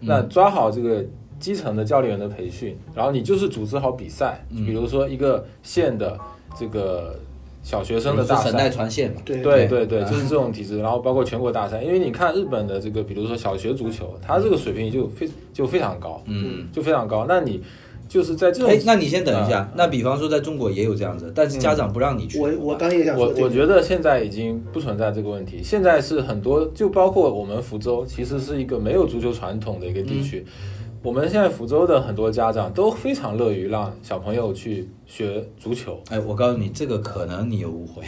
[0.00, 1.04] 那抓好这个
[1.38, 4.64] 基层的教练员的培训，然后你就是组织好比赛，嗯。
[4.64, 6.18] 比如说一个县的
[6.56, 7.20] 这个
[7.62, 8.70] 小学生的大神代赛。
[8.70, 16.66] 传线嘛，对对对对，啊就是这种体制，然后包括全国大赛，因为你看日本的这个，比如说小学足球，它这个水平就非就非常高，嗯。
[16.72, 17.24] 就非常高。
[17.28, 17.62] 那你
[18.08, 19.70] 就是在这种，哎，那你先等一下啊。
[19.76, 22.38] 那比方说，在中国也有这样子，但是家长不让你去。
[22.38, 30.44] 我我刚也想说这个，我我觉得现在已经不存在这个问题，现在是很多，就包括我们福州，其实是一个没有足球传统的一个地区。
[31.02, 38.04] 我们现在福州的很多家长都非常乐于让小朋友去学足球，哎，我告诉你，这个可能你有误会，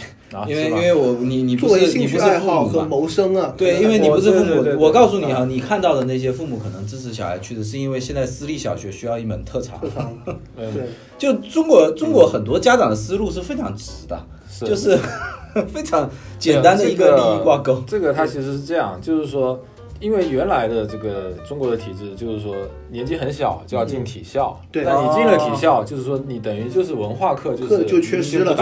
[0.49, 2.89] 因为因为我你你不作为兴趣是你不是爱好和父母嘛。
[2.89, 9.81] 谋生啊，对，因为你不是父母对对对，对我告诉你啊，嗯你看到的那些父母可能支持小孩去的，是因为现在私立小学需要一门特长。
[9.81, 10.37] 特长，嗯
[10.73, 10.85] 对，
[11.19, 14.65] 就中国中国很多家长的思路是非常直的，是。
[14.67, 14.97] 就是
[15.73, 17.83] 非常简单的一个利益挂钩。
[17.87, 19.61] 这个它其实是这样，就是说，
[20.05, 22.55] 因为原来的这个中国的体制，就是说
[22.91, 24.85] 年纪很小就要进体校，对。
[24.85, 28.55] 那你进了体校，就是说你等于就是文化课就是课就缺失了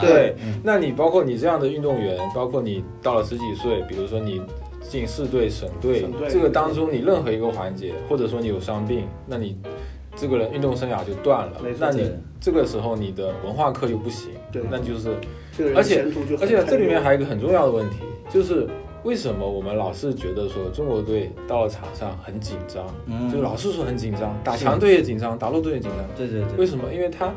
[0.00, 0.08] 对。
[0.08, 4.40] 对，那你包括你这样的运动员，包括你到了十几岁，比如说你。
[4.82, 9.56] 进市队、省队省队，这个当中你任何一个环节，或者说你有伤病，那你
[10.16, 11.60] 这个人运动生涯就断了。
[11.78, 14.62] 那你这个时候你的文化课又不行，对。
[14.68, 15.10] 那就是
[15.76, 16.04] 而且
[16.40, 17.98] 而且这里面还有一个很重要的问题，
[18.28, 18.66] 就是
[19.02, 26.06] 为什么我们老是觉得说中国队到了场上很紧张，嗯就老是说很紧张，打强队也紧张，打弱队也紧张。
[26.16, 26.92] 对对对，为什么？
[26.92, 27.32] 因为他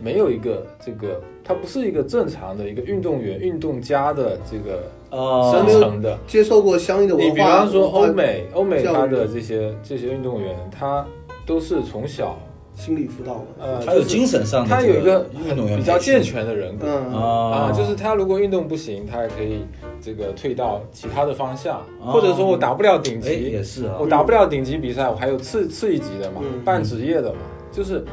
[0.00, 6.18] 没有一个这个，他不是一个正常的一个运动员、运动家的这个哦生成的。
[6.26, 11.06] 接受过相应的文化，你比方说欧美，欧美他的这些这些运动员，他
[11.46, 12.36] 都是从小
[12.76, 16.86] 心理辅导的，呃，他有精神上的他有一个运动员比较健全的人格。
[16.88, 17.22] 嗯，啊。
[17.54, 19.64] 啊，就是他如果运动不行，他也可以
[20.00, 23.96] 这个退到其他的方向，哦或者说我打不了顶级也级，是啊。
[24.00, 26.64] 我，打不了顶级比赛，我还有次次一级的嘛，嗯。
[26.64, 27.38] 半职业的嘛，
[27.70, 28.04] 就是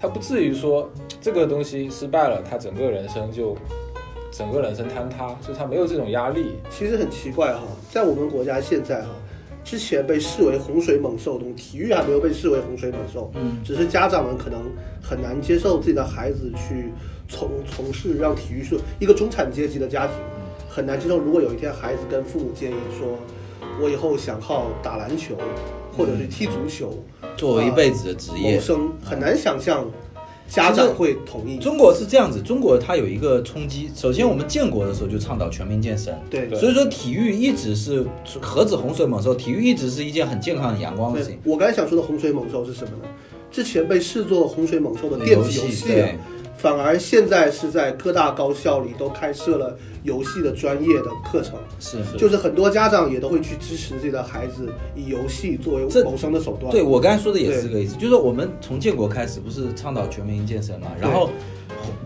[0.00, 0.88] 他不至于说
[1.20, 3.56] 这个东西失败了，他整个人生就
[4.30, 6.52] 整个人生坍塌，就他没有这种压力。
[6.70, 9.08] 其实很奇怪哈，在我们国家现在哈，
[9.64, 14.60] 之前被视为洪水猛兽的东西，体育还没有被视为洪水猛兽，嗯，只是家长们可能
[15.02, 16.92] 很难接受自己的孩子去
[17.26, 20.14] 从从事让体育是一个中产阶级的家庭，
[20.68, 21.18] 很难接受。
[21.18, 23.18] 如果有一天孩子跟父母建议说，
[23.80, 25.34] 我以后想靠打篮球
[25.96, 27.02] 或者是踢足球
[27.36, 28.56] 作为一辈子的职业。
[28.56, 29.84] 谋，生，很难想象
[30.48, 31.58] 家长会同意。
[31.58, 33.90] 中国是这样子，中国它有一个冲击。
[33.94, 38.04] 首先，我们建国的时候就倡导全民健身，对对所以说体育一直是
[38.40, 41.38] 何止洪水猛兽，体育一直是一件很健康、很阳光的事情。
[41.44, 43.08] 我刚才想说的洪水猛兽是什么呢？
[43.50, 45.84] 之前被视作洪水猛兽的电子游戏
[46.56, 56.70] 反而现在是在各大高校里都开设了游戏的专业的课程，是就是很多家长也都会去支持自己的孩子以游戏作为这谋生的手段。
[56.70, 61.28] 对我刚才说的也是这个意思，就是说我们从建国开始不是倡导全民健身嘛，然后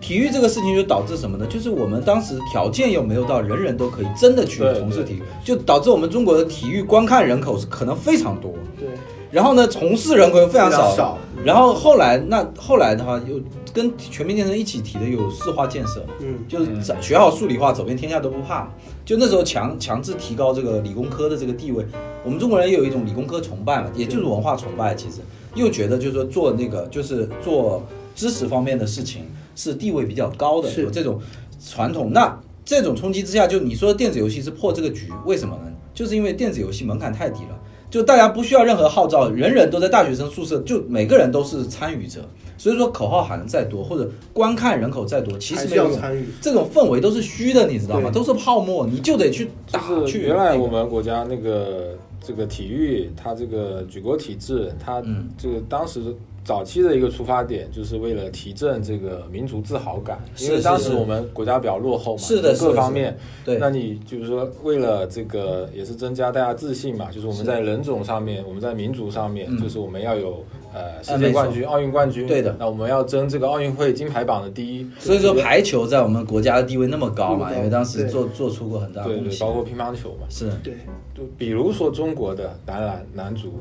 [0.00, 1.46] 体育这个事情就导致什么呢？
[1.46, 8.88] 就是我们当时条件又没有到人人都可以真的去从事体育，就导致我们中国的体育观看人口是可能非常多，对，
[9.30, 13.40] 然后呢从事人口又非常少，少然后后来那后来的话又
[13.72, 18.68] 跟全民健身一起提的有四化建设，嗯，就是学好数理化，走遍天下都不怕。
[19.04, 21.84] 就那时候强强制提高这个理工科的这个地位，
[22.24, 24.94] 我们中国人也有一种理工科崇拜嘛，也就是文化崇拜。
[24.94, 25.20] 其实
[25.54, 27.82] 又觉得就是说做那个就是做
[28.14, 31.18] 知识方面的事情是地位比较高的，是有这种
[31.64, 32.10] 传统。
[32.12, 35.72] 那这种冲击之下，就你说电子游戏是破这个局，为什么呢？
[35.94, 37.57] 就是因为电子游戏门槛太低了。
[37.90, 42.20] 就大家不需要任何号召，人人都在大学生宿舍，就每个人都是参与者。
[42.56, 46.26] 所以说口号喊的再多，或者观看人口再多，其实没有参与。
[46.40, 48.10] 这种氛围都是虚的，你知道吗？
[48.10, 50.22] 都是泡沫，你就得去打去。
[50.22, 56.00] 原来我们国家那个这个体育，它这个举国体制，它嗯这个当时
[56.48, 63.14] 早期的一个出发点，就是为了提振这个民族自豪感，因为当时我们国家比较落后嘛，是的各方面。
[63.44, 72.26] 对那你就是说，为了这个也是增加大家自信嘛，就是我们在人种上面，我们在民族上面，嗯就是我们要有呃世界冠军、奥运冠军。
[72.26, 74.90] 对的那我们要争这个奥运会金牌榜的第一。
[74.98, 79.46] 所以说排球在我们国家的地位那么高嘛，因为当时做做出过很大对对，贡献。
[79.46, 80.26] 包括乒乓球嘛。
[80.30, 80.72] 是对，
[81.14, 83.52] 就比如说中国的男篮、男足，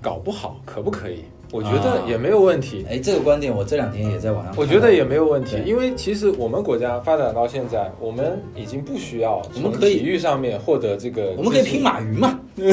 [0.00, 1.24] 搞不好可不可以？
[1.50, 2.84] 我觉啊得也没有问题。
[2.88, 4.54] 哎，这个观点我这两天也在网上。
[4.56, 12.38] 我觉得也没有问题，因为其实我们国家发展到现在，我们已经不需要从我们可以体育上面获得这个，我们可以拼马云嘛。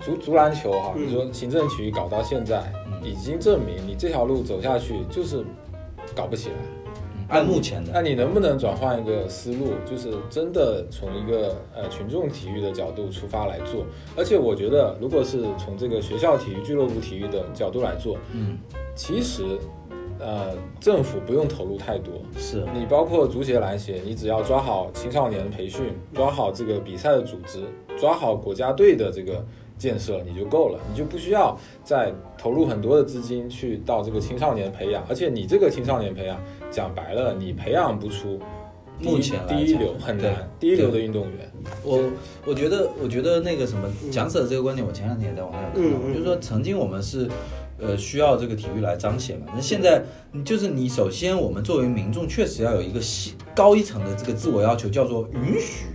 [0.00, 2.62] 足足篮球哈，嗯你说行政体育搞到现在，
[3.02, 5.44] 已经证明你这条路走下去就是
[6.14, 6.54] 搞不起来。
[7.28, 13.84] 按目前的，那你能不能转换一个思路，就是真的从一个呃群众体育的角度出发来做？
[14.16, 18.56] 而且我觉得，如果是从这个学校体育、俱乐部体育的角度来做，嗯，
[18.94, 19.44] 其实
[20.18, 22.14] 呃政府不用投入太多。
[22.36, 27.60] 是你包括足协、篮协，你只要抓好青少年培训，抓好这个比赛的组织，
[27.98, 29.44] 抓好国家队的这个
[29.78, 35.02] 建设，你就够了，你就不需要再投入很多的资金去到这个青少年培养。
[35.08, 36.38] 而且你这个青少年培养，
[36.70, 38.38] 讲白了，你培养不出
[39.00, 41.50] 目前第一流很难，第一流的运动员。
[41.84, 42.02] 我
[42.44, 47.28] 我觉得，我觉得那个什么讲舍这个观点，我前两天也在网上看到，就是说曾经我们是。
[47.80, 49.46] 呃，需要这个体育来彰显嘛？
[49.54, 55.86] 那现在你就是你，首先我们作为民众，确实要有一个细高一层的这个自我要求，叫做允许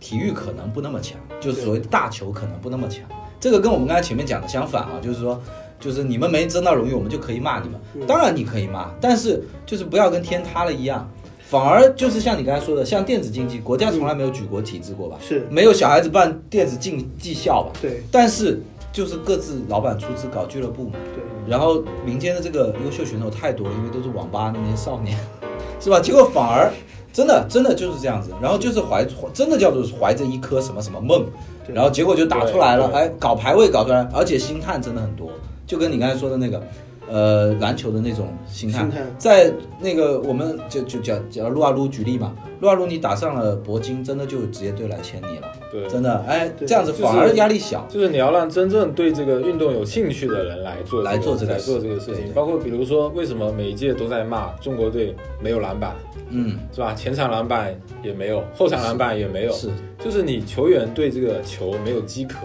[0.00, 3.02] 体育可能不那么强，就是所谓大球可能不那么强。
[3.40, 5.40] 这个跟我们刚才前面讲的相反啊，就是说，
[5.80, 8.06] 就是你们没争到荣誉，我们就可以骂你们。
[8.06, 11.10] 当然你可以骂，但是就是不要跟天塌了一样。
[11.48, 15.16] 反而就是像你刚才说的，像电子竞技，国家从来没有举国体制过吧？
[15.20, 17.72] 是没有小孩子办电子竞技校吧？
[17.82, 18.60] 对但是
[18.92, 25.18] 就是各自老板出资搞俱乐部嘛，对，然后民间的这个优秀选手太多了，因为都是网吧那些少年，
[25.80, 25.98] 是吧？
[25.98, 26.70] 结果反而
[27.12, 31.24] 真的真的就是这样子，然后就是怀真的叫做怀着一颗什么什么梦，
[31.68, 35.30] 然后结果就打出来了，哎，搞排位搞出来，而且星探真的很多，
[35.66, 36.62] 就跟你刚才说的那个。
[37.10, 52.32] 呃，篮球的那种星探星探，在那个我们就就讲讲撸啊撸举例嘛，撸啊撸你打上了铂金，真的就有职业队来签你了，对，真的，哎，这样子反而压力小，就是你要让真正对这个运动有兴趣的人来做、来做这个来做这个事对对情。
[52.32, 55.96] 包括比如说，为什么每一届都在骂中国队没有篮板，
[56.28, 56.94] 嗯，是吧？
[56.94, 59.68] 前场篮板也没有，后场篮板也没有，是，
[59.98, 62.36] 就是你球员对这个球没有饥渴。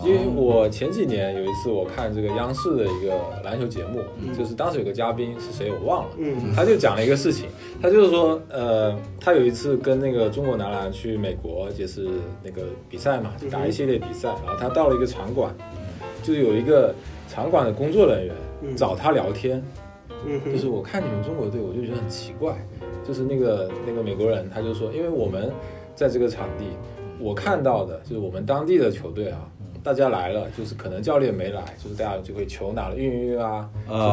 [0.00, 4.00] 哦因为我前几年有一次我看这个央视的一个篮球节目，
[4.32, 6.52] 就是当时有个嘉宾是谁我忘了，嗯。
[6.54, 7.48] 他就讲了一个事情，
[7.82, 12.08] 他就是说，呃，他有一次跟那个中国男篮去美国，也是
[12.44, 15.52] 那个比赛嘛，就打一系列比赛，然后他到了一个场馆，
[16.22, 16.94] 就是有一个
[17.28, 18.76] 场馆的工作人员嗯。
[18.76, 19.62] 找他聊天，
[20.52, 22.56] 就是我看你们中国队，我就觉得很奇怪，
[23.06, 25.50] 就是那个那个美国人他就说，因为我们
[25.94, 26.66] 在这个场地，
[27.18, 29.48] 我看到的就是我们当地的球队啊。
[29.88, 33.66] 大家来了，就是可能教练没来，就是大家就会球拿了运一运啊，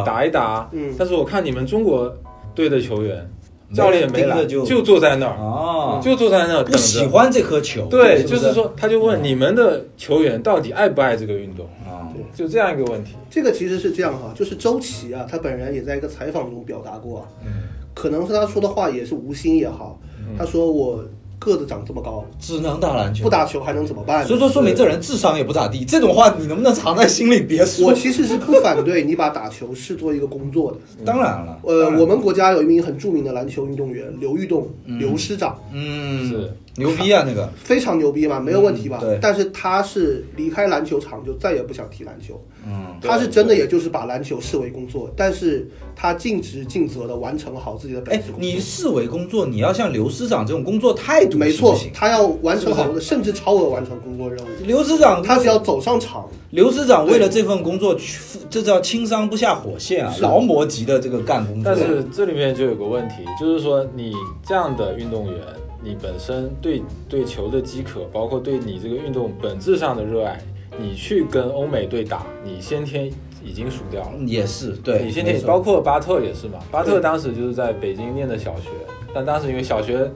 [0.05, 0.69] 打一打。
[0.71, 0.95] 嗯。
[0.97, 2.09] 但是我看你们中国
[2.53, 3.29] 队的球员，
[3.73, 6.63] 教练没来，就就坐在那儿，哦，就坐在那儿。
[6.63, 13.15] 不喜欢这颗球，对，不就是说，他就问你们的球员到底爱不爱这个运动，啊，对就这样一个问题。
[13.29, 17.27] 这个其实是这样哈，就是周琦啊，他本人也在一个采访中表达过啊，
[17.93, 19.99] 可能是他说的话也是无心也好，
[20.37, 21.03] 他说我
[21.39, 24.25] 个子长这么高，只能打篮球，不打球还能怎么办？
[24.25, 25.83] 所以说说明这人智商也不咋地。
[25.85, 27.87] 这种话你能不能藏在心里别说？
[27.87, 30.77] 我 其实是不反对你把打球视作一个工作的。
[31.05, 38.99] 当然了，呃我们国家有一名很著名的篮球运动员刘玉栋，刘师长，嗯是牛逼啊那个， 非常牛逼吧，没有问题吧？
[39.01, 48.49] 嗯对但是他是离开篮球场就再也不想踢篮球，嗯，他是真的也就是把篮球视为工作，但是他尽职尽责的完成好自己的本哎职，工作。
[48.49, 54.47] 你视为工作，你要像刘师长这种工作态度，没错他要完成好甚至超额完成工作任务。
[54.65, 61.73] 刘师长他只要走上场，刘师长为了这份工作，去这叫轻伤不下火线啊，劳模级的这个干工作。
[61.73, 64.13] 但是这里面就有个问题，就是说你
[64.45, 65.35] 这样的运动员，
[65.85, 70.41] 你本身对对球的饥渴，包括对你这个运动本质上的热爱，
[70.79, 73.05] 你去跟欧美队打，你先天
[73.45, 74.17] 已经输掉了。
[74.25, 78.69] 也是对，你先天包括巴特也是嘛，巴特当时就是在北京念的小学，
[79.13, 80.11] 但当时因为小学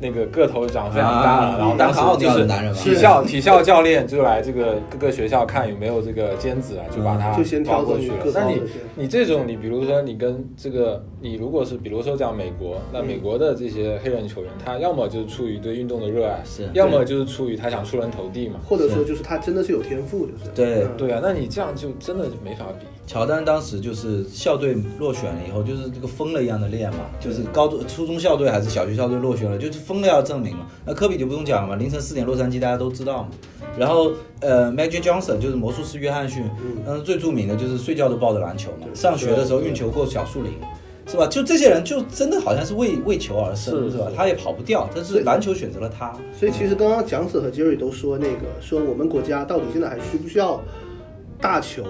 [0.00, 8.16] 那个个头长非常大啊了，然后当时就是体校体校教练就来这个各个学校看有没有这个尖子啊，就把他就先挑过去了。
[8.34, 8.60] 那你
[8.96, 18.60] 你这种，你比如说你跟这个，你如果是比如说讲美国，那美国的这些黑人球员，他要么就是出于对运动的热爱，是要么就是出于他想出人头地嘛。
[18.68, 22.86] 或者说就是他真的是有天赋，就是对嗯对啊，那你这样就真的就没法比。
[23.06, 30.66] 乔丹当时就是校队落选了以后，就是这个疯了一样的练嘛，就是高中、初中校队还是小学校队落选了，就是疯了要证明嘛。
[30.86, 33.28] 那科比就不用讲了嘛，凌晨四点洛杉矶大家都知道嘛。
[33.78, 36.48] 然后呃，Magic Johnson 就是魔术师约翰逊，
[36.86, 40.52] 嗯，最著名的就是睡觉都抱着篮球嘛，上学的时候运球过小树林。
[41.06, 41.26] 是吧？
[41.26, 44.06] 就这些人，就真的好像是为为球而生，是吧？
[44.16, 46.10] 他也跑不掉，但是篮球选择了他。
[46.34, 50.58] 所以其实刚刚蒋子和杰瑞都说那个说我们国家到底现在还需不需要
[51.38, 51.84] 大球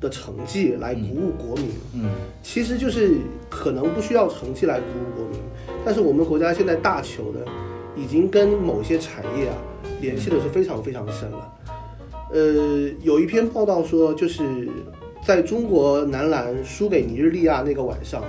[0.00, 1.70] 的成绩来鼓舞国民？
[1.94, 2.10] 嗯，
[2.42, 3.16] 其实就是
[3.48, 5.40] 可能不需要成绩来鼓舞国民，
[5.84, 7.40] 但是我们国家现在大球呢
[7.96, 9.54] 已经跟某些产业啊
[10.00, 11.52] 联系的是非常非常深了。
[12.32, 14.68] 呃，有一篇报道说，就是
[15.24, 18.22] 在中国男篮输给尼日利亚那个晚上，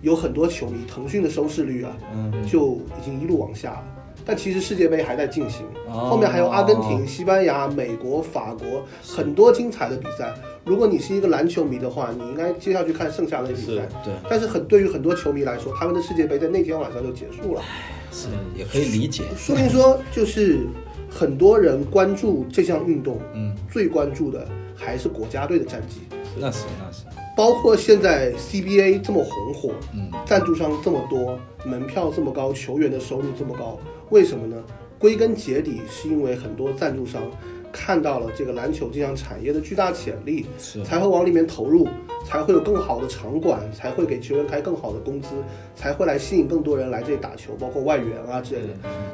[0.00, 3.84] 有很多球迷，腾讯的收视率啊，嗯就已经一路往下了。
[4.24, 10.34] 但其实世界杯还在进行，哦后面还有阿根廷、西班牙、美国、法国很多精彩的比赛。
[10.64, 13.88] 如果你是一个篮球迷的话，你应该接下去看剩下的比赛。
[14.04, 17.62] 对，但是很对于很多球迷来说，他们的世界杯在那天晚上就结束了，
[18.10, 19.22] 是也可以理解。
[19.36, 20.66] 说明说就是
[21.08, 26.00] 很多人关注这项运动，嗯，最关注的还是国家队的战绩。
[26.38, 27.04] 那是那是，
[27.36, 33.78] 包括现在 CBA 这么红火，嗯，赞助商这么多，门票这么高，球员的收入这么高，
[34.10, 34.56] 为什么呢？
[34.98, 37.22] 归根结底是因为很多赞助商
[37.70, 40.46] 看到了这个篮球这项产业的巨大潜力，
[40.84, 41.86] 才会往里面投入，
[42.24, 45.28] 才会有更好的场馆，才会给球员开更好的工资，
[45.74, 48.68] 才会来吸引更多人来这里打球，包括外援啊之类的。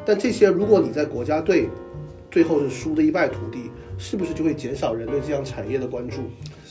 [0.04, 1.68] 但这些如果你在国家队
[2.30, 6.18] 最后是输得一败涂地，是不是就会减少人对这项产业的关注？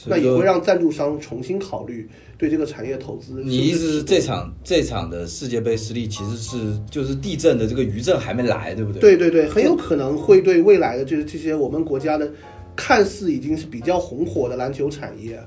[0.06, 3.42] 那也会让赞助商重新考虑对这个产业投资。
[3.44, 9.02] 你意思是这场这场的世界杯失利其实是就是地震的这个余震还没来，对不对？
[9.02, 12.32] 对对对，很有可能会对未来的就是这些我们国家的
[12.76, 15.40] 看似已经是比较红火的篮球产业，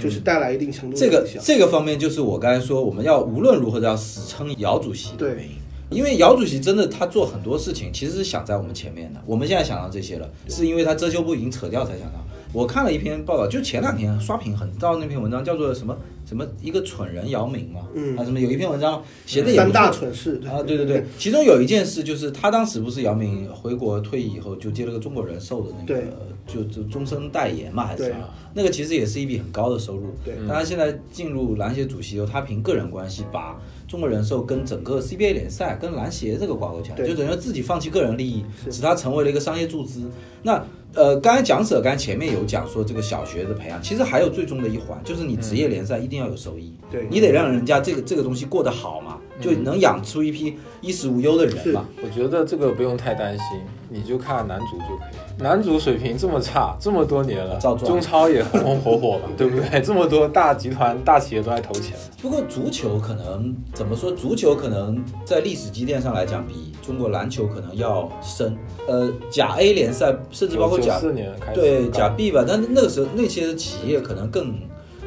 [0.00, 1.26] 就是带来一定程度的这个。
[1.42, 5.50] 这个方面就是我刚才说，我们要无论如何都要死撑姚主席的对原因。
[5.90, 9.20] 因为姚主席真的他做很多事情，其实是想在我们前面的。
[9.26, 12.18] 我们现在想到这些了，是因为他遮羞布已经扯掉才想到。
[12.52, 15.96] 我看了一篇报道，就前两天刷屏很到那篇文章，叫做什么
[16.26, 18.16] 什么一个蠢人姚明嘛，嗯。
[18.16, 20.40] 啊什么有一篇文章写的也不三大蠢事。
[20.46, 26.02] 啊，对对对，其中有一件事就是他当时不是姚明回国退役以后就接了个中国人寿的那个，
[26.46, 28.08] 就就终身代言嘛，还是对。
[28.08, 28.28] 什么？
[28.54, 30.14] 那个其实也是一笔很高的收入。
[30.22, 30.34] 对。
[30.46, 40.10] 但他现在进入篮协主席以后，他凭个人关系把中国人寿跟整个 CBA 联赛跟篮协这个挂钩起来，就等于自己放弃个人利益，使他成为了一个商业注资。
[40.42, 40.62] 那
[40.94, 51.88] 呃，刚才讲者刚前面有讲说这个小学的培养，其实还有最终的一环，就是你职业联赛一定要有收益，对你得让人家这个这个东西过得好嘛，就能养出一批衣食无忧的人嘛。
[52.02, 53.46] 我觉得这个不用太担心，
[53.88, 55.16] 你就看男足就可以。
[55.38, 59.80] 男足水平这么差，这么多年了，中超也红红火火了， 对不对？
[59.80, 64.12] 这么多大集团、大企业都在投钱，不过足球可能怎么说？
[64.12, 68.56] 足球可能在历史积淀上来讲，比中国篮球可能要深。
[68.86, 74.54] 呃，甲 A 联赛甚至包括甲四年开始对甲 B 吧，但是那个时候那些企业可能更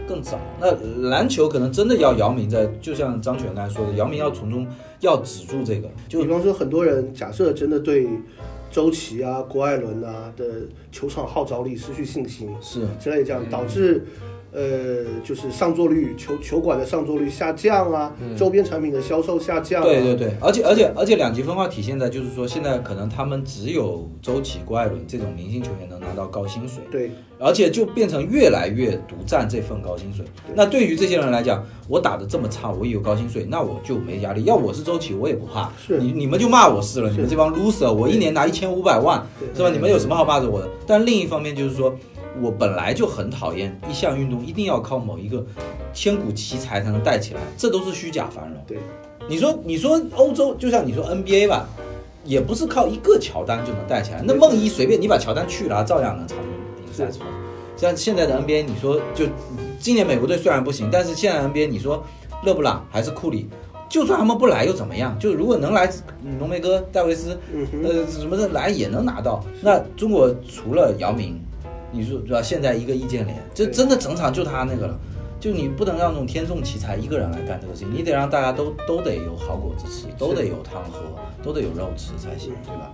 [0.07, 0.39] 更早。
[0.59, 0.71] 那
[1.09, 4.65] 篮球可能真的要姚明在，就像张泉刚才说的，姚明要从中
[5.01, 8.07] 要止住这个，就比方说，很多人假设真的对
[8.75, 14.05] 周琦啊、郭艾伦啊的球场号召力失去信心是之类，这样导致。
[14.55, 19.85] 呃，就是上座率球球馆的上座率下降啊，周边产品的销售下降、啊。
[19.85, 30.23] 对对对，而且而且而且两极分化体现在就是说，现在可能他们只有周琦、郭艾伦这种明星球员能拿到高薪水，对而且就变成越来越独占这份高薪水。
[30.53, 34.45] 那对于这些人来讲，我打的这么差，我也有高薪水，那我就没压力。
[34.45, 35.69] 要我是周琦，我也不怕。
[35.85, 39.69] 是你你们就骂我是了，是你们这帮 loser，我一年拿一千五百万，对是吧？
[39.69, 40.69] 你们有什么好骂着我的？
[40.87, 41.93] 但另一方面就是说。
[42.41, 45.43] 我本来就很讨厌一项运动一定要靠某一个
[45.93, 48.57] 千古奇才才能带起来，这都是虚假繁荣。
[48.67, 48.77] 对，
[49.27, 51.67] 你说你说欧洲，就像你说 NBA 吧，
[52.23, 54.21] 也不是靠一个乔丹就能带起来。
[54.25, 57.27] 那梦一随便你把乔丹去了，照样能参与比赛出来。
[57.77, 59.25] 像现在的 NBA，你说就
[59.79, 62.03] 今年美国队虽然不行，但是现在 NBA 你说
[62.43, 63.49] 勒布朗还是库里，
[63.89, 65.17] 就算他们不来又怎么样？
[65.19, 65.89] 就如果能来，
[66.39, 67.37] 浓眉哥、戴维斯，
[67.83, 69.43] 呃什么的来也能拿到。
[69.61, 71.39] 那中国除了姚明，
[71.95, 72.41] 你说对吧？
[72.41, 74.99] 现在一个易建联，这真的整场就他那个了。
[75.39, 81.01] 就你不能让那种天纵奇才一个人来干这个事情，你得让大家都都得有好果子吃，都得有汤喝，
[81.43, 82.93] 都得有肉吃才行，对吧？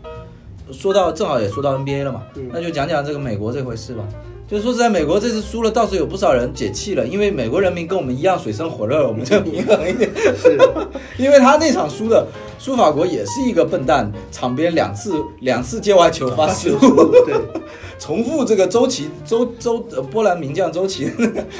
[0.73, 4.03] 说到正好也说到 NBA 了嘛，嗯那就讲讲这个美国这回事吧。
[4.51, 10.11] 就是说实在，美国这次输了，倒是有不少人解气了，因为美国人民跟我们一样水深火热，我们就平衡一点。
[10.35, 10.57] 是
[11.17, 12.27] 因为他那场输的
[12.59, 16.79] 输法国也是一个笨蛋，场边两次两次界外球发失误，
[17.25, 17.33] 对，
[17.97, 21.09] 重复这个周琦周周呃波兰名将周琦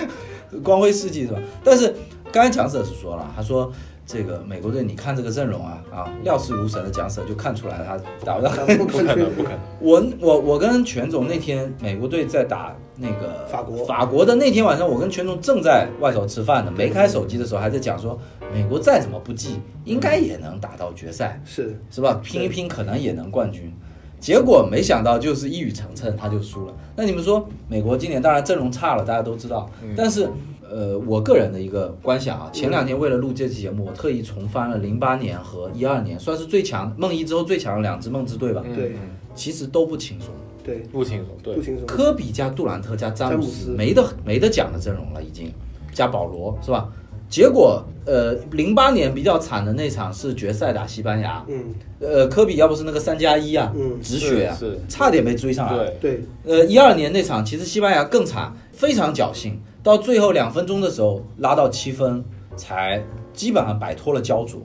[0.62, 1.40] 光辉事迹是吧？
[1.64, 1.96] 但是
[2.30, 3.72] 刚才强者是说了，他说
[4.12, 8.52] 这个美国队你看这个阵容啊啊料事如神的讲者就看出来他打不到。
[8.78, 9.60] 不不可能，不可能。
[9.80, 18.20] 我我我跟全总那天美国队在打那个法国法国的那天晚上，我跟全总正在外头吃饭呢，没开手机的时候还在讲说，
[18.54, 21.42] 美国再怎么不济，应该也能打到决赛。
[21.46, 22.20] 是是吧？
[22.22, 23.74] 拼一拼可能也能冠军。
[24.20, 26.74] 结果没想到就是一语成谶，他就输了。
[26.98, 29.68] 那你们说，美国今年当然阵容差了，大家都知道。
[29.96, 30.30] 但是，
[30.72, 38.64] 呃，我个人的一个观想啊，前两天为了录这期节目，我特意重翻了零八年和一二年，算是最强梦一之后最强的两支梦之队吧。
[38.76, 38.90] 对。
[38.94, 39.00] 嗯
[39.34, 40.28] 其实都不轻松。
[40.62, 41.56] 对，不轻松，对。
[41.56, 41.86] 不，轻松。
[41.86, 45.50] 科比加杜兰特加詹姆斯斯，没得没得讲的阵容了，已经
[45.94, 46.90] 加保罗是吧？
[47.30, 51.64] 结果，呃，零八年比较惨的那场是决赛打西班牙，嗯，
[52.02, 53.98] 呃，科比要不是那个三加一啊，嗯。
[54.02, 54.58] 止血啊，
[54.90, 55.86] 差点没追上来。
[56.02, 62.24] 对，对，呃，一二年那场其实西班牙更惨，非常侥幸，到最后两分钟的时候拉到七分，
[62.56, 63.04] 才
[63.34, 64.60] 基本上摆脱了焦灼。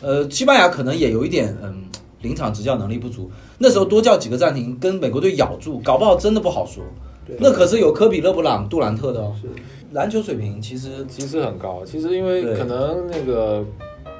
[0.00, 1.84] 呃，西班牙可能也有一点嗯
[2.22, 6.82] 临场执教能力不足，那时候多叫几个暂停，跟美国队咬住，搞不好真的不好说。
[7.24, 9.32] 对那可是有科比、勒布朗、杜兰特的哦。
[9.40, 9.48] 是
[9.92, 11.84] 篮球水平其实其实很高。
[11.84, 13.64] 其实因为可能那个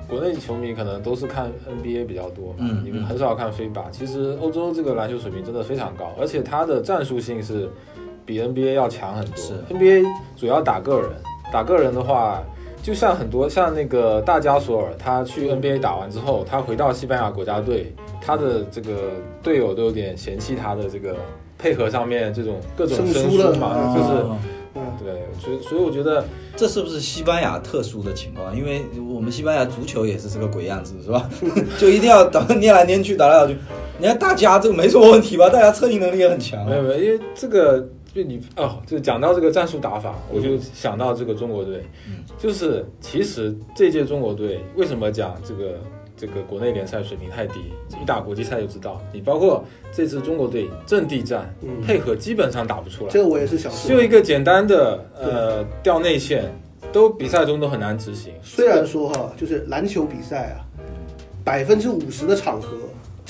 [0.07, 3.91] 国内球迷可能都是看 NBA 比较多嘛，嗯嗯你们很少看飞靶。
[3.91, 7.69] 其实欧洲这个篮球水平真的非常高，而且它的战术性是
[8.25, 9.37] 比 NBA 要强很多。
[9.37, 10.05] 是 NBA
[10.37, 11.11] 主要打个人，
[11.53, 12.43] 打个人的话。
[12.83, 21.15] 就像很多像那个大加索尔，他去 NBA 打完之后，他回到西班牙国家队，他的这个队友都有点嫌弃他的这个
[21.57, 24.25] 配合上面这种各种生生疏嘛，啊就是
[24.99, 26.25] 对，所以所以我觉得
[26.57, 28.53] 这是不是西班牙特殊的情况？
[28.57, 28.83] 因为
[29.15, 31.31] 我们西班牙足球也是这个鬼样子，是吧？
[31.79, 33.57] 就一定要打捏来捏去，打来打去。
[34.01, 35.49] 你看大家这个没什么问题吧？
[35.49, 36.67] 大家策应能力也很强。
[36.67, 42.23] 没有没有，因为这个就你哦，就讲到这个战术打法，我就想到这个中国队，嗯。
[42.39, 45.81] 就是其实这届中国队为什么讲这个
[46.17, 47.61] 这个国内联赛水平太低，
[48.01, 51.81] 一打国际赛就知道，你包括这次中国队阵地战、嗯。
[51.81, 53.89] 配合基本上打不出来，这个我也是想说。
[53.89, 56.45] 就一个简单的呃掉内线，
[56.93, 58.35] 都比赛中都很难执行。
[58.43, 60.61] 虽然说哈，就是篮球比赛啊，
[61.43, 62.77] 百分之五十的场合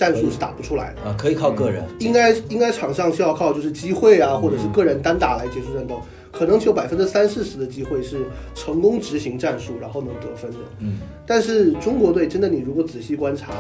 [0.03, 1.85] 战术是打不出来的，啊，可以靠个人。
[2.01, 6.01] 应该应该场上是要靠就是机会啊，或者是个人单打来结束战斗，
[6.33, 10.57] 可能只有百分之三四十的机会是成功执行战术，然后能得分的。
[10.81, 13.53] 嗯，但是中国队真的，你如果仔细观察，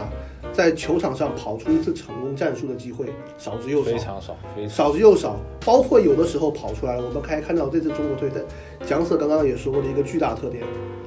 [0.52, 3.06] 在球场上跑出一次成功战术的机会
[3.38, 3.98] 少之又少非。
[3.98, 8.44] 常少，非常少之又少，包括有的时候跑出来了，我们可以看到这次中国队的
[8.84, 10.64] 蒋 Sir 刚刚也说过的一个巨大特点，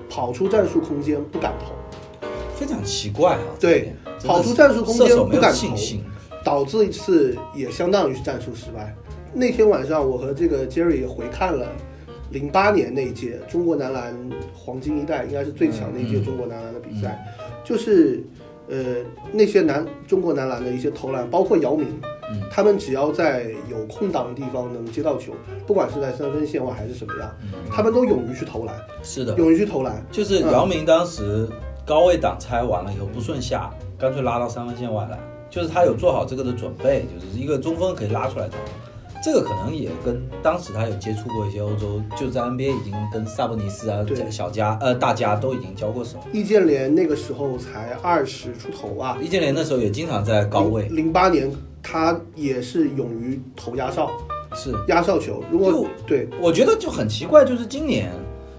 [0.10, 1.74] 跑出战术空间不敢投，
[2.56, 3.42] 非常奇怪啊。
[3.60, 3.94] 对
[4.24, 6.04] 跑出战术空间不敢投信心。
[6.44, 8.96] 导致一次也相当于是战术失败。
[9.34, 11.66] 那天晚上，我和这个 Jerry 也回看了
[12.30, 14.16] 零八年那一届中国男篮
[14.54, 17.26] 黄金一代，应该是最强的一届嗯中国男篮的比赛，
[17.64, 18.24] 就是
[18.70, 18.98] 呃
[19.32, 21.88] 那些男中国男篮的一些投篮，包括姚明，
[22.32, 25.34] 嗯他们只要在有空档的地方能接到球，
[25.66, 27.36] 不管是在三分线外还是什么样，
[27.72, 30.06] 他们都勇于去投篮，是的，勇于去投篮。
[30.12, 31.50] 就是姚明当时
[31.86, 35.20] 高位挡拆完了以后不顺下，干脆拉到三分线外来，
[35.50, 38.58] 就是他有做好这个的准备，就是一个中锋可以拉出来投。
[39.24, 46.18] 这个可能也跟当时他有接触过一些欧洲，就在 NBA 已经跟萨博尼斯啊对、小加呃大家都已经交过手。
[46.32, 54.12] 易建联那个时候才二十出头啊，易建联那时候也经常在高位，零八年他也是勇于投压哨，
[54.54, 55.44] 是压哨球。
[55.50, 58.12] 如果对我觉得就很奇怪，就是今年，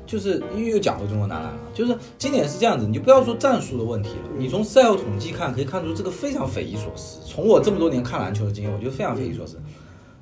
[0.07, 7.19] 就是因为又讲回中国男篮了，就是今年是这样子，你就不要说战术的问题了，你从赛后统计看，可以看出这个非常匪夷所思。
[7.27, 9.61] 从我这么多年看篮球的经验，我觉得非常匪夷所思。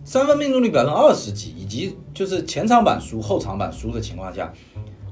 [0.05, 4.53] 三分命中率百分之二十几，以及就是前场板输、后场板输的情况下，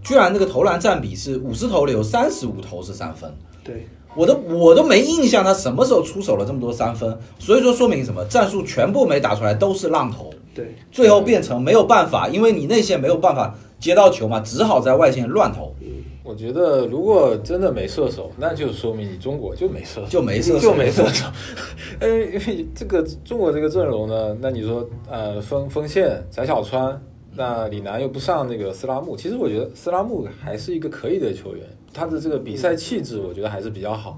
[0.03, 8.23] 居然这个投篮占比是五十投里有三十五投是三分，对我都我都没印象他什么时候出手了这么多三分，所以说说明什么？
[8.27, 10.33] 战术全部没打出来，都是浪投。
[10.55, 15.75] 对最后变成没有办法，因为你内线没有办法接到球嘛，只好在外线乱投，
[16.23, 20.71] 我觉得如果真的没射手，那就说明你中国就没射手，就没射手。
[20.71, 21.27] 就没射手。
[21.99, 27.03] 呃， 因为这个中国这个阵容呢，那你说呃锋锋线翟小川，
[27.35, 34.17] 那李楠又不上那个斯拉木，其实我觉得斯拉木还是一个可以的球员，他的这个比赛气质我觉得还是比较好。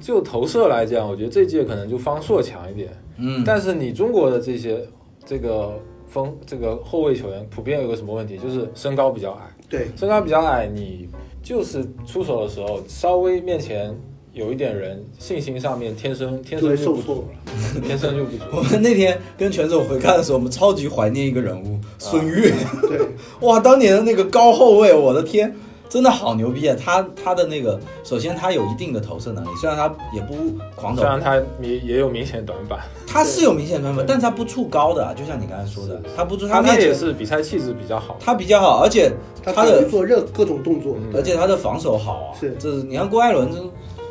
[0.00, 2.88] 就投射来讲，我觉得这届可能就方硕强一点，
[3.18, 4.82] 嗯，但是你中国的这些
[5.24, 5.78] 这个
[6.12, 9.50] 锋这个后卫球员普遍有个什么问题，就是身高比较矮。
[9.68, 11.08] 对身高比较矮，你
[11.42, 13.96] 就是出手的时候稍微面前
[14.34, 18.44] 有一点人，信心上面天生天生就不足了，天生就不足。
[18.52, 22.52] 我们那天跟全总回看的时候，我们超级怀念一个人物孙悦，
[22.82, 23.00] 对，
[23.40, 25.54] 哇，当年的那个高后卫，我的天，
[25.92, 26.74] 真的好牛逼啊！
[26.82, 30.34] 他他的那个，首先他有一定的投射能力，虽然他也不
[30.74, 38.16] 狂投虽，然他也也有明显短板，他是有明显短板，但是他不触高的啊，就像你刚才说的，他不触他那也是比赛气质比较好。
[38.18, 39.12] 他比较好，而且
[39.44, 41.12] 他他的做任各种动作，嗯。
[41.14, 42.56] 而且他的防守好啊，是。
[42.58, 43.58] 这是你看郭艾伦这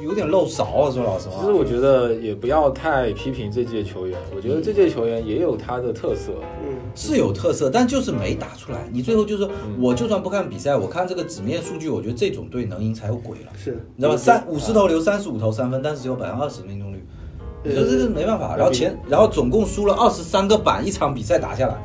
[0.03, 1.39] 有点漏勺啊，说老实话。
[1.39, 6.31] 其实我觉得也不要太批评这届球员，我觉得这届球员也有他的特色。
[6.63, 8.87] 嗯，是有特色，但就是没打出来。
[8.91, 9.47] 你最后就是
[9.79, 14.17] 我就算不看比赛，我看这个纸面数据，我觉得这种队能赢才有鬼了，是，你知道吧？
[14.17, 17.03] 三五十投留三十五投三分，但是只有百分之二十命中率，
[17.63, 18.55] 你说这个没办法。
[18.55, 21.75] 然后前，然后总共输了二十三个板，一场比赛打下来，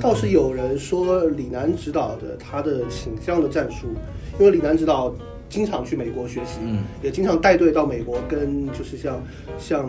[0.00, 3.86] 倒是有人说李楠指导的他的倾向的战术，
[4.38, 5.12] 因为李楠指导
[5.48, 9.22] 经常去美国学习，嗯，也经常带队到美国，跟就是像
[9.58, 9.88] 像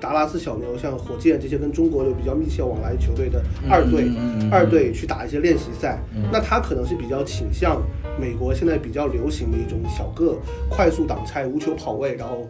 [0.00, 4.10] 达拉斯小牛、像火箭这些跟中国有比较密切往来球队的二队、
[4.50, 5.98] 二队去打一些练习赛。
[6.14, 6.22] 嗯。
[6.32, 7.82] 那他可能是比较倾向
[8.20, 10.36] 美国现在比较流行的一种小个
[10.70, 12.48] 快速挡拆、无球跑位，然后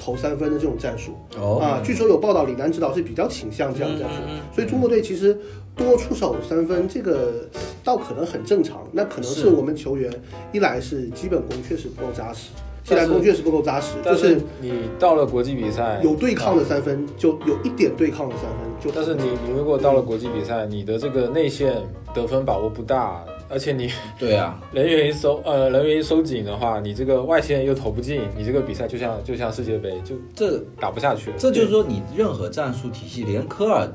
[0.00, 1.12] 投三分的这种战术。
[1.38, 4.16] 哦啊，据说有报道，李楠指导是比较倾向这样的战术，
[4.54, 5.38] 所以中国队其实
[5.76, 7.46] 多出手三分，这个
[7.84, 8.88] 倒可能很正常。
[8.92, 10.10] 那可能是是我们球员
[10.52, 12.50] 一来是基本功确实不够扎实，
[12.82, 18.90] 技但是战功确实不够扎实，就但是是你到了国际比赛，有对抗的三分，就有一点对抗的三分就。
[18.94, 21.76] 但是你你如果到了国际比赛，你的这个内线
[22.14, 31.36] 得分把握不大，而且你对啊，人员一收呃人员一收紧的话，你这个外线又投不进，你这个比赛就像就像世界杯就这打不下去了。
[31.36, 33.88] 这就是说，你任何战术体系，连科尔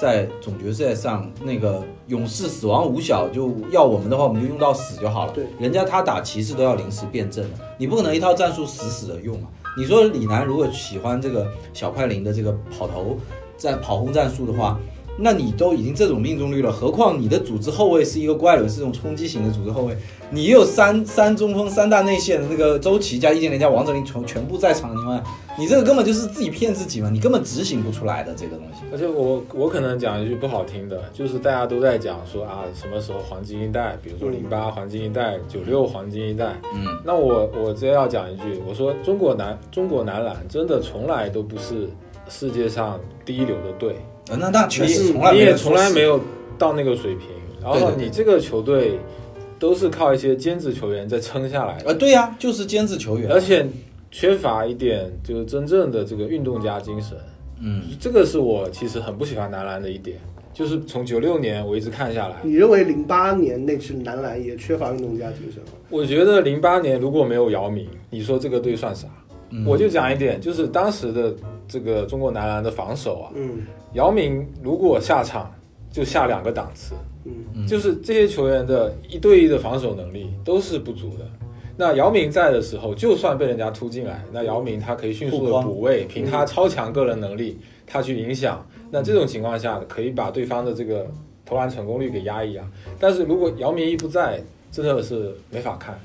[0.00, 5.32] 在总决赛上那个勇士死亡五小，就要我们的话，我们就用到死就好了。
[5.32, 9.50] 对人家他打骑士都要临时变阵的，你不可能一套战术死死的用啊。
[9.76, 13.18] 你说李楠如果喜欢这个小快灵的这个跑投
[13.56, 14.78] 战跑轰战术的话，
[15.20, 19.96] 那你都已经这种命中率了，何况你的组织后卫是一个怪伦，是这种冲击型的组织后卫，
[20.30, 25.24] 你也有三三中锋、三大内线的那个周琦加易建联加王哲林全全部在场的情况下，
[25.58, 28.80] 你这个根本就是自己骗自己嘛，你根本执行不出来的这个东西。
[28.90, 36.58] 而且我我可能讲一句不好听的，就是大家都在讲说啊，什么时候黄金一代，比如说零八黄金一代、九六黄金一代。
[36.74, 41.88] 嗯，那我我直接要讲一句，我说中国男中国男篮真的从来都不是
[42.28, 46.20] 世界上第一流的队，呃那那确实你从来没有你也从来没有。
[46.60, 47.28] 到那个水平，
[47.62, 48.98] 然后你这个球队
[49.58, 53.32] 都是靠一些兼职球员在撑下来的，呃，对呀、就是兼职球员。
[53.32, 53.66] 而且
[54.10, 57.16] 缺乏一点就是真正的这个运动家精神。
[57.62, 60.18] 嗯，这个是我其实很不喜欢男篮的一点，
[60.52, 65.70] 就是从九六年我一直看下来，你认为零八年那支男篮也缺乏运动家精神吗？
[65.88, 69.08] 我觉得零八年如果没有姚明，你说这个队算啥？
[69.52, 71.34] 嗯我就讲一点，就是当时的
[71.66, 75.52] 这个中国男篮的防守啊，嗯姚明如果下场
[75.90, 76.94] 就下两个档次，
[77.54, 81.24] 嗯就是这些球员的一对一的防守能力都是不足的。
[81.76, 88.64] 那姚明在的时候，就算被人家突进来，那姚明他可以迅速的补位，凭他超强个人能力，他去影响。
[88.90, 91.06] 那这种情况下，可以把对方的这个
[91.44, 92.70] 投篮成功率给压一压。
[92.98, 95.98] 但是如果姚明一不在，真的是没法看。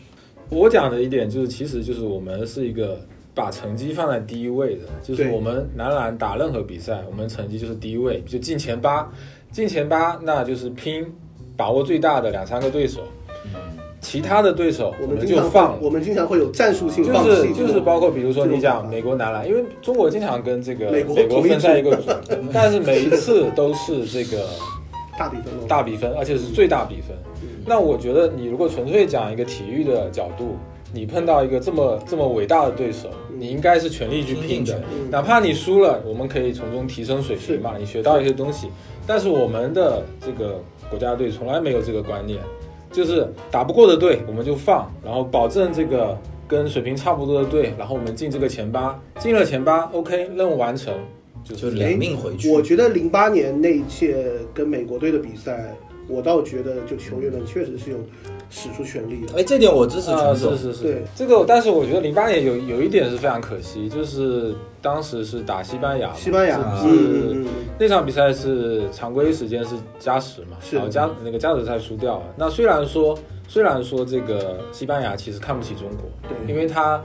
[0.50, 3.00] 我讲的一点就是，其实就是我们是一个
[3.36, 9.12] 把成绩放在第一位的，就是我们男篮打任何比赛，我们成绩就是第一位，就进前八，
[9.52, 11.06] 进前八那就是拼
[11.58, 13.02] 把握最大的两三个对手，
[14.00, 22.12] 其他的对手我们就放，我们经常会有战术性就放弃是，就是包括比如说你讲美国男篮，因为中国经常跟这个美国分在一个组，
[22.54, 24.48] 但是每一次都是这个
[25.18, 27.16] 大比分大比分，而且是最大比分。
[27.66, 30.56] 那我觉得你如果纯粹讲一个体育的角度，
[30.94, 38.70] 你碰到一个这么这么伟大的对手，你应该是全力去拼的哪怕你输了，我们可以从中提升水平嘛，你学到一些东西。
[39.08, 42.40] 但是我们的这个国家队从来没有这个观念，
[42.92, 46.18] 就是打不过的队我们就放，然后保证这个
[46.48, 50.94] 跟水平差不多的队，然后我们进这个前八，进了前八，OK，任务完成，
[51.44, 52.50] 就就是两命回去。
[52.52, 55.76] 我觉得零八年那一届跟美国队的比赛，
[56.08, 57.98] 我倒觉得就球员们确实是有
[58.50, 59.38] 使出全力的。
[59.40, 60.58] 哎，这点我支持啊，全总。
[60.58, 67.46] 是是是对，这个，但是我觉得零八年有有一点是非常可惜，就是当时是打西班牙，西班牙，啊是
[67.78, 72.24] 那场比赛是常规时间是加时嘛，是然后加那个加时赛输掉了。
[72.38, 73.18] 那虽然说
[73.48, 77.02] 虽然说这个西班牙其实看不起中国，对因为他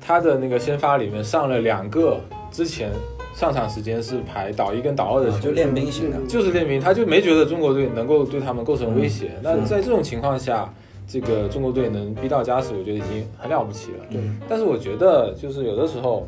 [0.00, 2.20] 他的那个先发里面上了两个
[2.50, 2.90] 之前
[3.34, 9.30] 上场时间是排倒一跟倒二的啊就球员，练兵型的，就是练兵，他就没觉得中国队能够对他们构成威胁。
[9.36, 10.72] 嗯那在这种情况下，
[11.06, 13.98] 这个中国队能逼到加时，我觉得已经很了不起了。
[14.10, 16.26] 对但是我觉得，就是有的时候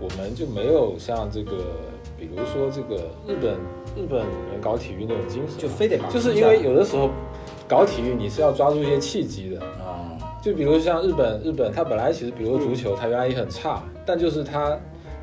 [0.00, 1.52] 我们就没有像这个，
[2.18, 2.96] 比如说这个
[3.26, 3.52] 日本
[3.96, 7.10] 日本人搞体育那种精神，就非得把就是因为有的时候
[7.68, 9.60] 搞体育你是要抓住一些契机的。
[9.60, 14.76] 啊，就比如像日本，日本他本来其实，比如足球，他原来也很差，但就是他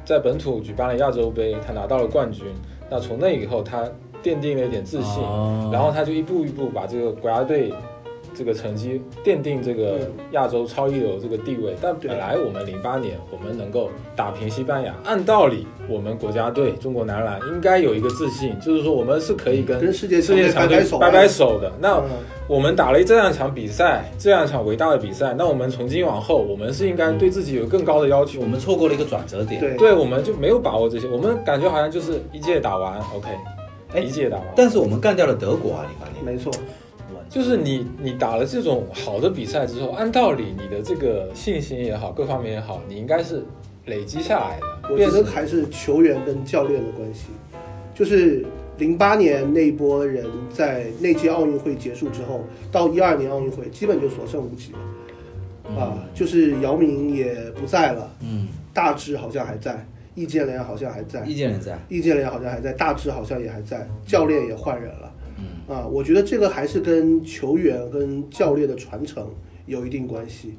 [0.06, 2.46] 在本土举办了亚洲杯，他拿到了冠军。
[2.90, 3.84] 那从那以后，他
[4.22, 7.74] 奠定了一点自信，哦然后他就一步一步把这个国家队
[8.36, 11.76] 这个成绩奠定这个亚洲超一流这个地位。
[11.82, 21.72] 但本来我们零八年我们能够打平西班牙，按道理我们国家队中国男篮应该有一个自信，就是说我们是可以跟跟世界世界强队掰掰手的。
[21.80, 22.10] 那嗯
[22.46, 28.42] 我们打了这样一场比赛，这样一场伟大的比赛，那我们从今往后，我们是应该对自己有更高的要求。
[28.42, 29.62] 我们错过了一个转折点。
[29.62, 33.30] 对对，我们就没有把握这些，我们感觉好像就是一届打完，OK，
[33.94, 34.46] 哎一届打完。
[34.58, 36.24] 但是我们干掉了德国啊，零八年。
[36.26, 36.52] 没错，
[37.34, 43.44] 就是你你打了这种好的比赛之后，按道理你的这个信心也好，各方面也好，你应该是
[43.88, 47.30] 累积下来的，我觉得还是球员跟教练的关系。
[47.96, 48.46] 就是
[48.78, 55.76] 零八年那一波人在那届奥运会结束之后，到一二年奥运会基本就所剩无几了。
[55.76, 65.12] 啊，就是姚明也不在了，嗯，大志好像还在，易建联好像还在，易建联在，易建联好像还在，大志好像也还在，教练也换人了。
[65.68, 69.30] 嗯啊，我觉得这个还是跟球员跟教练的传承
[69.66, 70.56] 有一定关系。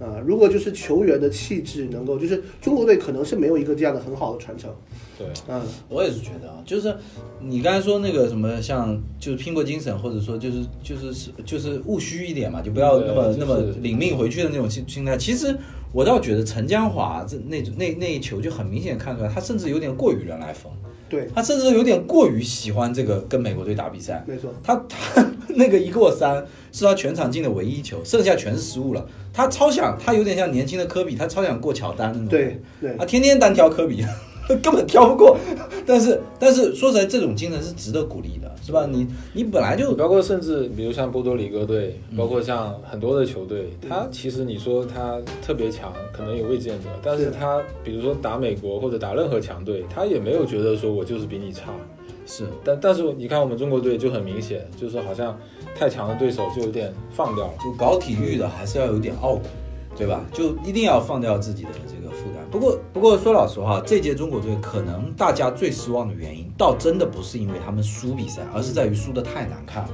[0.00, 4.72] 啊，如果就是球员的气质能够，就是中国队可能是没有一个这样的很好的传承。
[5.18, 6.94] 对，嗯，我也是觉得啊，就是
[7.40, 15.16] 你刚才说那个什么，像就是拼搏精神，或者说就是就是就是务虚一点嘛，就不要那么、就是那么领命回去的那种心心态。
[15.16, 15.52] 其实
[15.92, 20.72] 我倒觉得陈江华这那那那一球就很明显看出来，他甚至有点过于人来疯，
[21.08, 24.22] 对，他甚至有点过于喜欢这个跟美国队打比赛。
[24.26, 24.52] 没错。
[24.62, 29.06] 他他那个一过三是他全场进的唯一球，剩下全是失误了。
[29.32, 32.28] 他超想，他有点像年轻的科比，他超想过乔丹那种。
[32.28, 34.04] 对对他，天天单挑科比，
[34.62, 35.36] 根本挑不过。
[35.86, 38.86] 但是但是说实在，这种精神是值得鼓励的，是吧？
[38.90, 51.72] 你你本来就包括甚至比如像波多黎各队，包括像很多的球队，他其实你说他特别强，可能有未见得，但是是他比如说打美国或者打任何强队，他也没有觉得说我就是比你差。
[52.26, 55.34] 是但但是你看我们中国队就很明显，就是好像
[55.74, 57.52] 太强的对手就有点放掉了。
[57.64, 59.42] 就搞体育的还是要有点傲骨，
[59.96, 60.22] 对吧？
[60.30, 61.70] 就一定要放掉自己的。
[62.50, 69.90] 不过不过说老实话，这届中国队可能大家最失望的原因，倒真的不是因为他们输比赛，而是在于输的太难看了。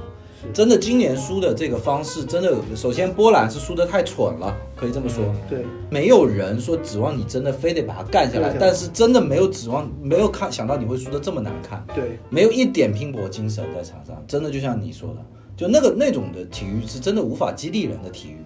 [0.53, 5.23] 真的，今年输的这个方式，真的，首先波兰是输的太蠢了，可以这么说。
[5.49, 15.25] 对，没有人说指望你真的非得把它干下来，但是真的没有指望，没有看想到你会输的这么难看，对，没有一点拼搏精神在场上，真的就像你说的，
[15.57, 18.37] 就那个那种的体育是真的无法激励人的体育，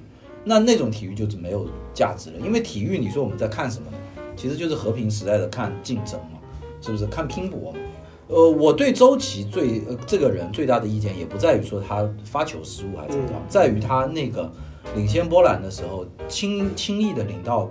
[0.43, 3.97] 那那种体育就是没有价值了，因为体育你说我们在看什么呢？
[4.35, 6.39] 其实就是和平时代的看竞争嘛，
[6.81, 7.05] 是不是？
[7.07, 7.79] 看拼搏嘛。
[8.27, 14.51] 呃，我对周琦最呃这个人最大的意见也不在于说他发球失误还是怎么样，嗯在于他那个
[14.95, 17.69] 领先波兰的时候，轻轻易的领到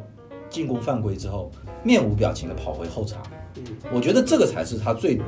[0.50, 1.50] 进攻犯规之后，
[1.82, 3.22] 面无表情的跑回后场。
[3.54, 3.64] 嗯，
[3.94, 5.20] 我觉得这个才是他最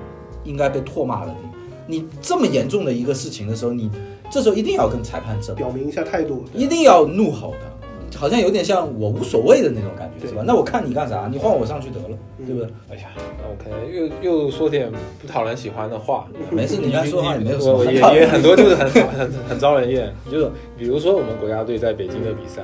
[0.44, 1.52] 应该被唾骂的地方。
[1.86, 3.90] 你这么严重的一个事情的时候，你
[4.30, 6.44] 这时候一定要跟裁判争，表明一下态度。
[6.54, 10.42] 一定要怒吼的，好像有点像我无所谓的那种感觉，是吧？
[10.46, 11.28] 那我看你干啥？
[11.30, 12.16] 你换我上去得了，
[12.46, 12.68] 对不对？
[12.90, 13.08] 哎呀，
[13.38, 16.28] 那我可能又又说点不讨人喜欢的话。
[16.50, 22.62] 没事，你刚才说话也没有什我么也也很多就是很很很招人厌，就是比如说我们国家队在北京的比赛，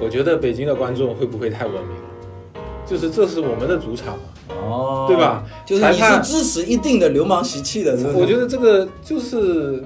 [0.00, 2.02] 我觉得北京的观众会不会太文明了？
[2.86, 5.42] 就是这是我们的主场嘛，哦，对吧？
[5.66, 7.96] 就是你是支持一定的流氓习气的？
[8.14, 9.82] 我觉得这个就是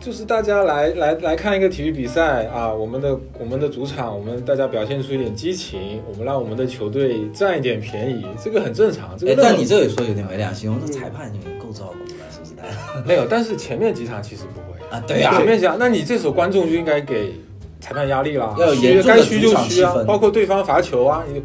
[0.00, 9.14] 就是大家来来来看一个体育比赛啊，我们的我们的主场，我们大家表现出一点激情，我们让我们的球队占一点便宜，这个很正常。
[9.18, 13.06] 这个哎，但你这里说有点没良心，我说裁判已经够照顾了，是不是？
[13.06, 14.78] 没有，但是前面几场其实不会。
[14.90, 17.34] 啊，对呀、前面讲，那你这时候观众就应该给
[17.78, 21.42] 裁判压力啦，要有该虚就虚啊，包括对方罚球啊，你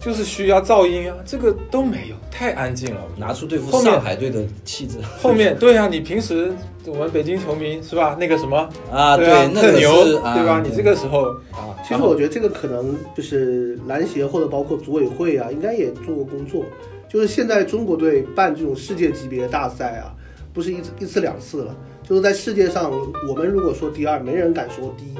[0.00, 3.02] 就是需要、噪音啊，这个都没有，太安静了。
[3.18, 6.50] 拿出对付后面上海队的气质后面对啊，你平时
[6.86, 8.16] 我们北京球迷是吧？
[8.18, 10.62] 那个什么啊，对啊，那个特牛啊对吧？
[10.64, 16.64] 你这个时候啊，其实我觉得这个可能就是篮协或者包括组委会啊，应该也做过工作。
[17.06, 20.14] 就是现在中国队办这种世界级别的大赛啊，
[20.54, 21.76] 不是一次一次两次了，
[22.08, 22.90] 就是在世界上，
[23.28, 25.14] 我们如果说第二，没人敢说第一。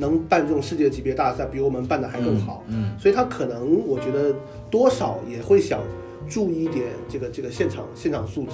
[0.00, 2.64] 能办这种世界级别大赛，比我们办的还更好。
[2.68, 4.34] 嗯，所以他可能我觉得
[4.70, 5.80] 多少也会想
[6.28, 8.52] 注意一点这个这个现场现场素质。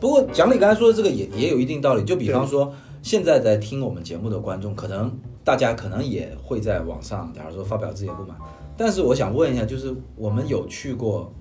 [0.00, 2.72] 不过讲你刚才说的这个也也有一定道理，就比方说
[3.02, 5.10] 现在在听我们节目的观众，可能
[5.42, 8.36] 大家可能也会在网上，假如说发表自己的不满，
[8.76, 11.32] 但是我想问一下，就是我们有去过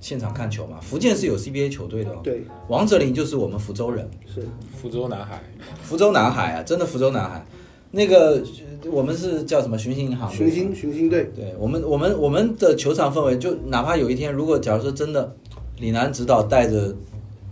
[0.00, 0.78] 现场看球吗？
[0.80, 4.46] 福建是有 CBA 球队的哦，对，王哲林就是我们福州人，是。
[4.80, 5.40] 福州南海，
[5.82, 7.44] 福州南海啊，真的福州南海，
[7.90, 8.42] 那个呃
[8.90, 10.30] 我们是叫什么巡星银行？
[10.30, 15.34] 巡星巡星队，对我们，我们我们的球场氛围，就哪怕有一天，如果假如说真的
[15.78, 16.94] 李楠指导带着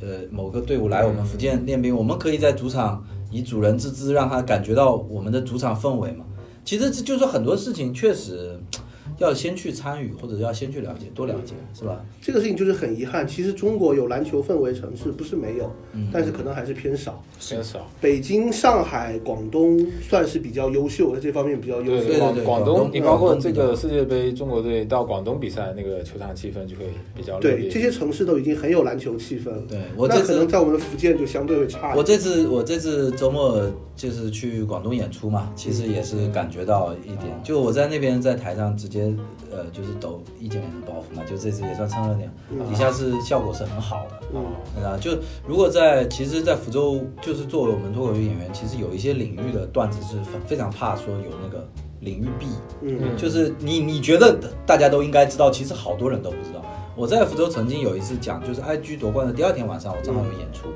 [0.00, 6.24] 呃某个队伍来我们福建练兵，我们可以在主场以主人之姿让他感觉到我们的主场氛围嘛。
[6.64, 8.58] 其实这就是很多事情确实
[9.18, 12.04] 要先去参与，或者要先去了解，多了解，是吧？
[12.20, 13.26] 这个事情就是很遗憾。
[13.26, 17.22] 其实中国有篮球氛围城市，不是没有，嗯但是可能还是偏少。
[17.40, 17.86] 偏少。
[18.00, 22.04] 北京、上海、广东算是比较优秀，在这方面比较优秀。
[22.04, 29.62] 对对广广广东，你包括这个世界杯，中国队到广东比赛，那个球场气氛就会比较热对，这些城市都已经很有篮球气氛了。
[29.68, 31.96] 对我这那可能在我们福建就相对会差一点。
[31.96, 33.60] 我这次我这次周末
[33.94, 39.12] 就是去广东演出嘛，其实也是感觉到一点，就我在那边在台上直接
[39.50, 42.30] 呃就是抖易建联的包袱嘛，就这次也算蹭热点，
[42.68, 44.20] 底下是效果是很好的。
[44.34, 45.12] 嗯，啊，就
[45.46, 51.66] 如果在其实，在福州，就是作为我们脱口秀演员，其实有一些领域的段子是非非常怕说有那个
[51.98, 52.46] 领域弊，
[52.82, 56.64] 嗯就是你你觉得大家都应该知道，其实好多人都不知道。
[56.94, 60.68] 我在福州曾经有一次讲，就是 IG 夺冠的第二天晚上，我正好有演出，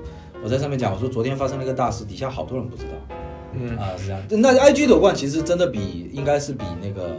[0.42, 2.90] 我在上面讲，我说昨天发生了一个大事，底下好多人不知道。
[3.52, 4.20] 嗯啊，是这样。
[4.30, 7.16] 那 IG 夺冠其实真的比应该是比那个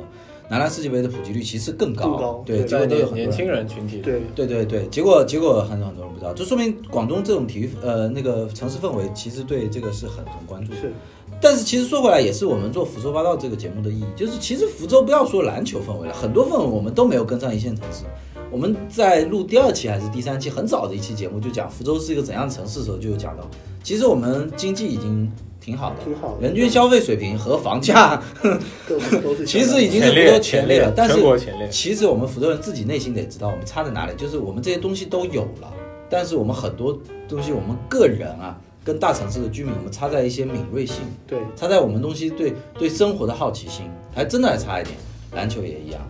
[0.52, 10.78] 男篮世界杯的普及率其实更高，更高对，对结果都有很多年年轻人群体，对，对对对，结果结果很很多人不知道，就说明广东这种体育呃那个城市氛围其实对这个是很很关注的。
[10.82, 10.92] 是
[11.40, 18.04] 但是其实说回来，也是我们做福州八道这个节目的意义，就是其实福州不要说篮球氛围了，很多氛围我们都没有跟上一线城市。
[18.52, 23.50] 我们在录第二期还是第三期很早的一期节目，就讲福州是一个怎样的城市的时候，就有讲到，
[23.82, 25.32] 其实我们经济已经
[25.62, 28.22] 挺好的，挺好的人均消费水平和房价
[28.90, 31.16] 都是都是 其实已经是福前列州前列了，但是
[31.70, 35.72] 其实我们福州人自己内心得知道，我们差在哪里，就是我们这些东西都有了，
[36.10, 37.00] 但是我们很多
[37.30, 40.98] 东西，我们个人啊，跟大城市的居民，我们差在一些敏锐性，
[41.28, 44.98] 对差在我们东西对对生活的好奇心，还真的还差一点。
[45.34, 46.02] 篮球也一样，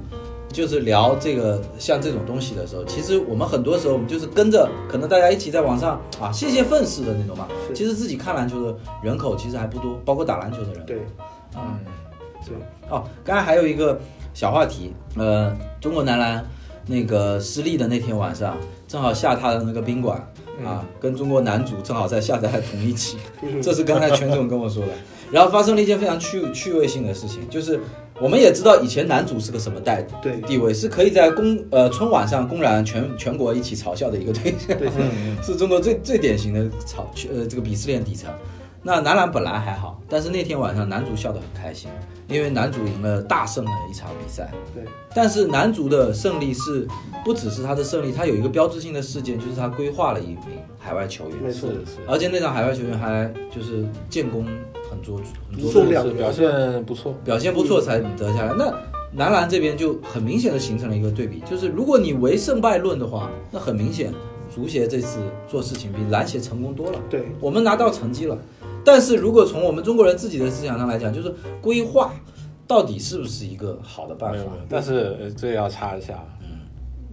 [0.52, 7.48] 就是聊这个像这种东西的时候，其实我们很多时候我们就是跟着，可能大家一起在网上啊泄泄愤似的那种嘛。
[7.74, 10.86] 其实自己看篮球的人口其实还不多，包括打篮球的人。
[10.86, 10.98] 对
[11.56, 11.80] 嗯，
[12.46, 12.56] 对，
[12.90, 14.00] 哦，刚才还有一个
[14.34, 16.46] 小话题，呃，中国男篮
[16.86, 20.18] 那个失利的那天晚上，正好下榻的那个宾馆
[20.66, 23.18] 啊，跟中国男足正好在下在同一期，
[23.62, 24.92] 这是刚才全总跟我说的。
[25.32, 27.80] 然后发生了一件非常趣趣味性的事情，就是
[28.22, 34.88] 我们也知道以前男主是个什么代对地位，是可以在公呃春晚上公然全全国一起嘲笑的一个对象，对
[35.42, 37.04] 是中国最最典型的嘲
[37.34, 38.30] 呃这个鄙视链底层。
[38.84, 41.90] 那男篮本来还好，但是那天晚上男足笑得很开心，
[42.28, 44.52] 因为男足赢了大胜的一场比赛。
[44.74, 46.88] 对但是男足的胜利是
[47.24, 54.46] 不只是他的胜利，他有一个标志性的事件，就是他规划了一名海外球员，没错是是而且那场海外球员还就是建功
[54.90, 55.18] 很卓
[55.50, 58.54] 很卓著，重量表现不错，表现不错才得下来。
[58.58, 58.74] 那
[59.14, 64.12] 男篮这边就很明显的形成了一个对比，就是如果你唯胜败论的话，那很明显
[64.50, 65.20] 足协这次
[65.50, 67.00] 做事情比篮协成功多了。
[67.10, 68.38] 对我们拿到成绩了，
[68.84, 72.14] 但是如果从我们中国人自己的思想上来讲，就是规划
[72.68, 74.46] 到底是不是一个好的办法？
[74.70, 76.60] 但是呃这要插一下，嗯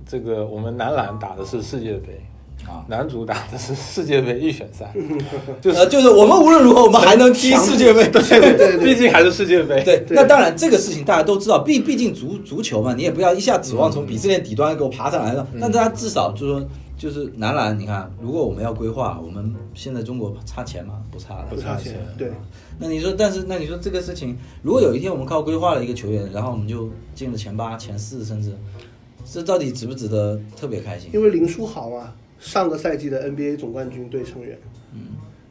[0.06, 2.24] 这个我们男篮打的是世界杯，
[2.66, 4.90] 啊，男足打的是世界杯预选赛，
[5.60, 8.08] 就是呃，就是我们无论如何，我们还能踢世界杯。
[8.08, 9.82] 对对对毕竟还是世界杯。
[9.84, 15.46] 对，对那当然这个事情大家都知道，毕毕竟足足球嘛，你也不要一下指望从鄙视链底端给我爬上来的。
[15.54, 16.62] 那大家至少就是说，
[16.99, 21.01] 就是男篮，你看，如果我们要规划，我们现在中国差钱吗？
[21.12, 22.30] 不差的，不差钱，对。
[22.76, 28.53] 那你说，但是那你说这个事情，如果有一天我们靠规划了一个球员，然后我们就进了前八、前四，甚至
[29.24, 31.09] 这到底值不值得特别开心？
[31.14, 34.59] 因为林书豪啊，上个赛季的 NBA 总冠军队成员，
[34.92, 35.01] 嗯，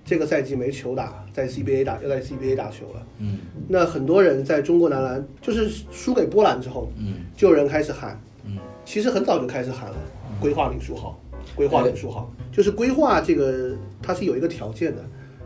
[0.03, 3.05] 这个赛季没球打，在 CBA 打，要在 CBA 打球了。
[3.19, 3.39] 嗯。
[3.69, 7.25] 那很多人在中国男篮就是输给波兰之后，嗯。
[7.37, 9.95] 就有人开始喊，嗯，其实很早就开始喊了，
[10.39, 11.17] 规划林书豪，
[11.57, 15.03] 规划林书豪，就是规划这个它是有一个条件的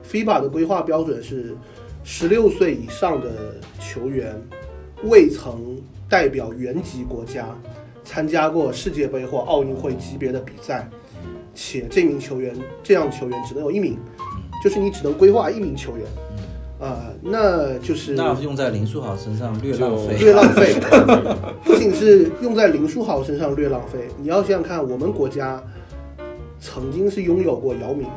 [0.08, 1.56] ，FIBA 的规划标准是
[2.04, 4.36] 十六岁以上的球员
[5.06, 7.48] 未曾代表原籍国家
[8.04, 10.90] 参加过世界杯或奥运会级别的比赛，
[11.56, 12.54] 且这名球员
[12.84, 13.98] 这样球员只能有一名，
[14.62, 16.06] 就是你只能规划一名球员，
[16.80, 20.18] 啊、那就是那用在林书豪身上略浪费。
[20.18, 20.76] 略浪费，
[21.64, 25.64] 不仅是用在林书豪身上略浪费，你要想想看，我们国家
[26.62, 28.08] 曾经是拥有过姚明，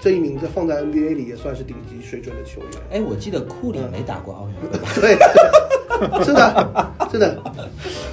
[0.00, 2.70] 这一名字放在 NBA 里也算是顶级水准的球员。
[2.92, 4.88] 哎，我记得库里没打过奥运会吧？
[4.94, 5.18] 对，
[6.24, 7.42] 是的，是的，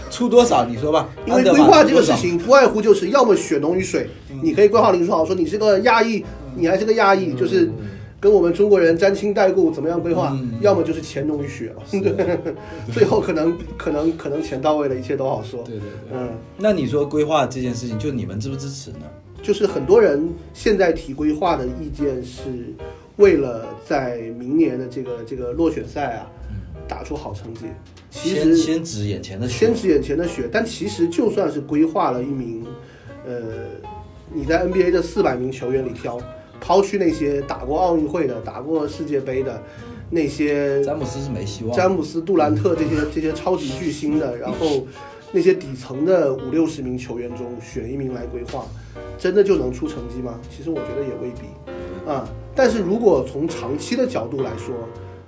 [0.09, 0.65] 出多少？
[0.65, 1.07] 你说吧。
[1.27, 4.09] 因为规划这个事情不外乎就是要么血浓于水，
[4.41, 6.25] 你可以规划林书豪说你是个亚裔，
[6.55, 7.71] 你还是个亚裔，就是
[8.19, 10.31] 跟我们中国人沾亲带故，怎么样规划？
[10.33, 12.39] 嗯要么就是钱浓于血了，对，
[12.91, 15.61] 最后可能可能可能钱到位了，一切都好说。
[15.63, 16.17] 对对对。
[16.17, 16.29] 嗯。
[16.57, 19.05] 那你说规划这件事情，就你们支不支持呢？
[19.45, 22.73] 就是很多人现在提规划的意见是
[23.17, 26.25] 为了在明年的这个这个落选赛啊
[26.87, 27.65] 打出好成绩。
[28.09, 32.65] 其实先指眼前的雪先指眼前的血，但其实就算是规划了一名，
[33.27, 33.43] 呃，
[34.33, 36.19] 你在 NBA 的四百名球员里挑，
[36.59, 39.61] 抛去那些打过奥运会的、打过世界杯的
[40.09, 41.77] 那些詹姆斯是没希望。
[41.77, 44.87] 詹姆斯、杜兰特这些这些超级巨星的，然后
[45.35, 48.65] 那些底层的五六十名球员中选一名来规划，
[49.17, 50.39] 真的就能出成绩吗？
[50.49, 52.25] 其实我觉得也未必啊。
[52.55, 54.73] 但是如果从长期的角度来说，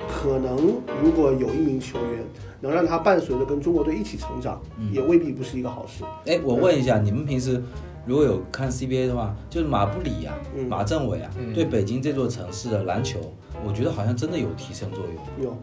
[0.07, 0.55] 可能
[1.03, 2.23] 如果有一名球员
[2.61, 4.61] 能让他伴随着跟中国队一起成长，
[4.93, 6.05] 也未必不是一个好事。
[6.25, 7.61] 哎，我问一下，你们平时
[8.05, 13.19] 如果有看 CBA 的话，就是马布里呀、嗯马政委啊，嗯对北京这座城市的篮球，
[13.67, 15.45] 我觉得好像真的有提升作用。
[15.45, 15.57] 有，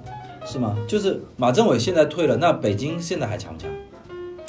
[0.44, 0.76] 是吗？
[0.86, 3.70] 就是马政委现在退了，那北京现在还强不强？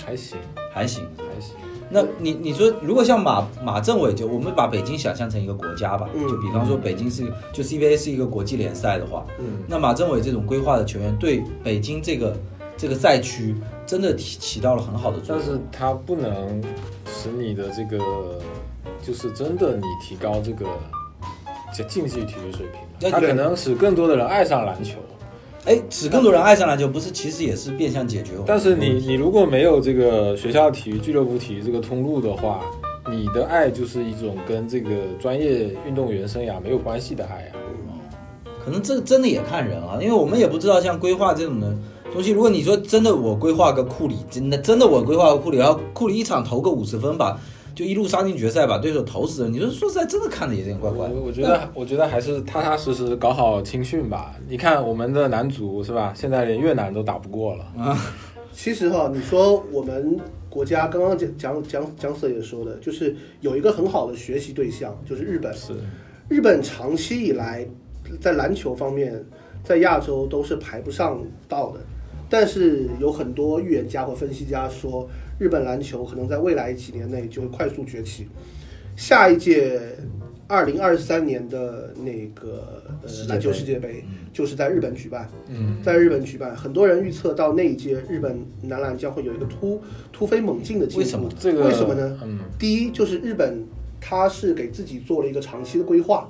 [0.06, 0.38] 还行
[0.72, 1.04] 还行。
[1.18, 1.56] 还行。
[1.88, 12.36] 那你你说，如果像马马政委，就我们把北京想象成一个国家吧，嗯就比方说北京是就 CBA 是一个国际联赛的话，嗯，那马政委这种规划的球员对北京这个
[12.76, 15.46] 这个赛区真的起起到了很好的作用。
[15.46, 16.62] 但是他不能
[17.06, 18.04] 使你的这个，
[19.04, 20.66] 就是真的你提高这个
[21.72, 22.66] 这竞技体育水
[23.00, 24.98] 平，它对可能使更多的人爱上篮球。
[25.66, 28.76] 哎，使更多人爱上篮球，不是其实也是变相解决我但是？
[28.76, 32.62] 你你如果没有这个学校体育、俱乐部体育这个通路的话，
[33.10, 34.90] 你的爱就是一种跟这个
[35.20, 37.58] 专业运动员生涯没有关系的爱啊。
[38.64, 41.76] 可能这个真的也看人啊，因为我们也不知道像规划这种的
[42.14, 42.30] 东西。
[42.30, 47.40] 如果你说真的，我规划个库里，真的真的我规划个库里，然后库里一场投个五十分吧，
[47.76, 49.50] 就一路杀进决赛，把对手投死了。
[49.50, 51.14] 你说说实在，真的看着有点怪怪的。
[51.14, 54.34] 我我觉得我觉得还是踏踏实实搞好青训吧。
[54.48, 56.14] 你看我们的男足是吧？
[56.16, 57.98] 现在连越南都打不过了 啊。
[58.54, 60.18] 其实哈，你说我们
[60.50, 65.54] 国家刚刚讲讲讲讲 Sir 也说的，就是有一个很好的学习对象，就是日本。
[65.54, 65.74] 是，
[66.30, 67.68] 日本长期以来
[68.22, 69.22] 在篮球方面，
[69.64, 71.82] 在亚洲都是排不上道的。
[72.28, 75.08] 但是有很多预言家和分析家说，
[75.38, 78.28] 日本篮球可能在未来几年内就会快速崛起。
[78.96, 79.80] 下一届
[80.48, 89.82] 二零二三年的那个呃篮球世界杯就是在日本举办，嗯，在日本举办，很多人预测到那一届日本男篮将会有一个突
[90.14, 91.00] 突飞猛进的进步。
[91.00, 92.20] 为什么这个为什么呢？
[92.24, 93.66] 嗯，第一就是日本，
[94.00, 96.30] 它是给自己做了一个长期的规划。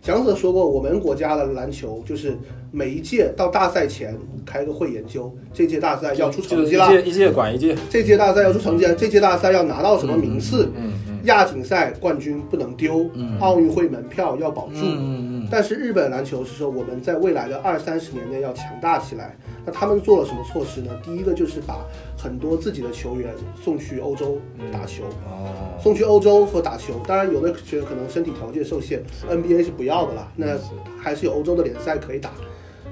[0.00, 2.36] 蒋 Sir 说过，我们国家的篮球就是
[2.70, 7.76] 每一届到大赛前开个会研究，这届大赛要出成绩了，一届一届管一届。
[7.90, 14.76] 这届大赛要出成绩了，这届大赛要拿到什么名次，嗯嗯，亚锦赛冠军不能丢，奥运会门票要保住。
[14.76, 19.36] 嗯嗯嗯，但是日本篮球是说我们在未来的二三十年内要强大起来。
[19.64, 20.90] 那他们做了什么措施呢？
[21.02, 21.84] 第一个就是把
[22.16, 23.32] 很多自己的球员
[23.62, 24.38] 送去欧洲
[24.72, 27.00] 打球，哦，送去欧洲和打球。
[27.06, 30.32] 当然，有的球员可能身体条件受限，NBA 是不要的啦。
[30.36, 30.58] 那
[30.98, 32.30] 还是有欧洲的联赛可以打。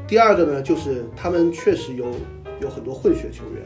[0.07, 2.07] 第二个呢，就是他们确实有
[2.61, 3.63] 有很多混血球员，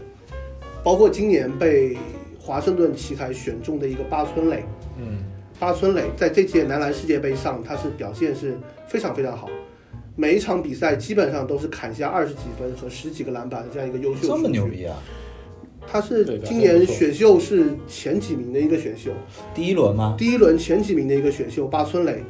[0.82, 1.97] 包括今年被
[2.38, 4.64] 华盛顿奇才选中的一个八村垒。
[4.99, 5.24] 嗯，
[5.61, 8.56] 八村垒在这届男篮世界杯上，他是表现是
[8.88, 9.46] 非常非常好，
[10.16, 14.26] 每一场比赛基本上都是砍下二十几分和十几个篮板的这样一个优秀。
[14.26, 14.66] 这么牛！
[14.66, 14.96] 逼啊！
[15.86, 19.11] 他是今年选秀是前几名的一个选秀，
[19.54, 20.14] 第一轮吗？
[20.16, 22.22] 第一轮前几名的一个选秀八村垒，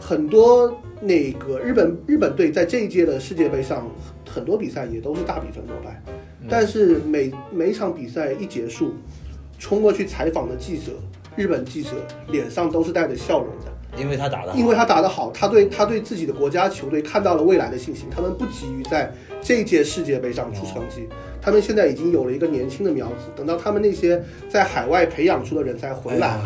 [0.00, 3.86] 很多那个日本日本队在这一届的世界杯上，
[4.26, 6.02] 很多比赛也都是大比分落败，
[6.48, 8.94] 但是每每一场比赛一结束，
[9.58, 10.92] 冲过去采访的记者，
[11.38, 11.90] 日本记者
[12.26, 13.72] 脸上都是带着笑容的。
[13.96, 19.10] 因为他打的，因为他打得好，他对他对自己的国家球队看到了未来的信心，他们不急于在
[19.40, 21.08] 这一届世界杯上出成绩，
[21.40, 26.38] 他们现在已经有了一个年轻的苗子，等到他们那些在海外培养出的人才回来，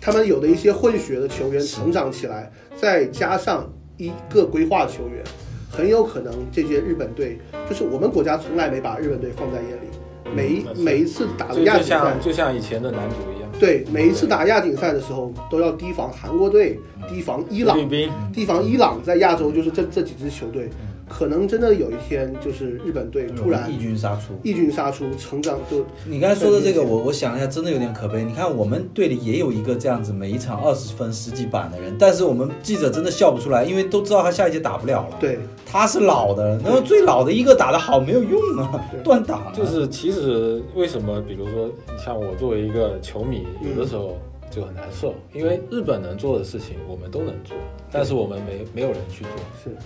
[0.00, 5.22] 他们有的一些混血的球员成长起来，再加上一个规划球员，
[5.70, 7.38] 很有可能这届日本队
[7.68, 16.78] 就是我们国家从来没把日本队放在眼里，每一每一次打的亚锦赛像，就像以前的男足一样，对每一次打亚锦赛的时候都要提防韩国队，
[17.08, 17.76] 提防伊朗
[18.32, 20.68] 提防伊朗在亚洲就是这这几支球队，
[21.08, 24.34] 可能真的有一天就是日本队突然异军杀出。
[24.42, 28.24] 异军杀出，成长就你刚才说的这个，我我想一下，真的有点可悲。
[28.24, 35.16] 你看我们队里也有一个这样子，每一场二十分十几板的人，但是我们记者真的笑不出来，因为都知道他下一届打不了了。
[35.20, 39.52] 对他是老的，然后最老的一个打得好没有用啊，断档啊。
[39.54, 44.16] 就是其实为什么，比如说像我作为一个球迷，嗯有的时候
[44.50, 47.56] 就很难受，因为日本能做的事情我们都能做，
[47.90, 49.32] 但是我们没没有人去做。
[49.62, 49.76] 是。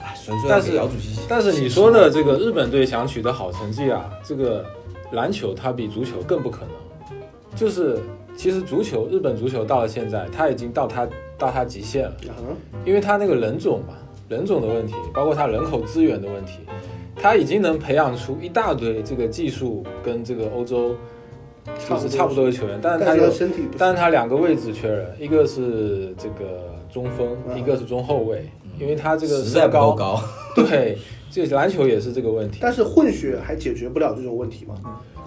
[0.49, 4.65] 但是姚主席，但是你说的这个日本队想取得好成绩啊，这个
[5.13, 6.71] 篮球它比足球更不可能。
[7.57, 7.99] 就是
[8.37, 12.55] 其实足球，日本足球到了现在，它已经到它到它极限了，啊，
[12.85, 13.95] 因为它那个人种嘛，
[14.29, 16.61] 人种的问题，包括它人口资源的问题，
[17.17, 20.95] 它已经能培养出一大堆这个技术跟这个欧洲
[21.89, 28.49] 就是差不多的球员，但是它但是有他身体但是他两个位置缺人，一个是这个中锋，嗯一个是中后卫，
[28.79, 30.23] 因为他这个实在身高不够高。
[30.55, 30.99] 对，
[31.31, 32.59] 这个篮球也是这个问题。
[32.61, 34.75] 但是混血还解决不了这种问题嘛？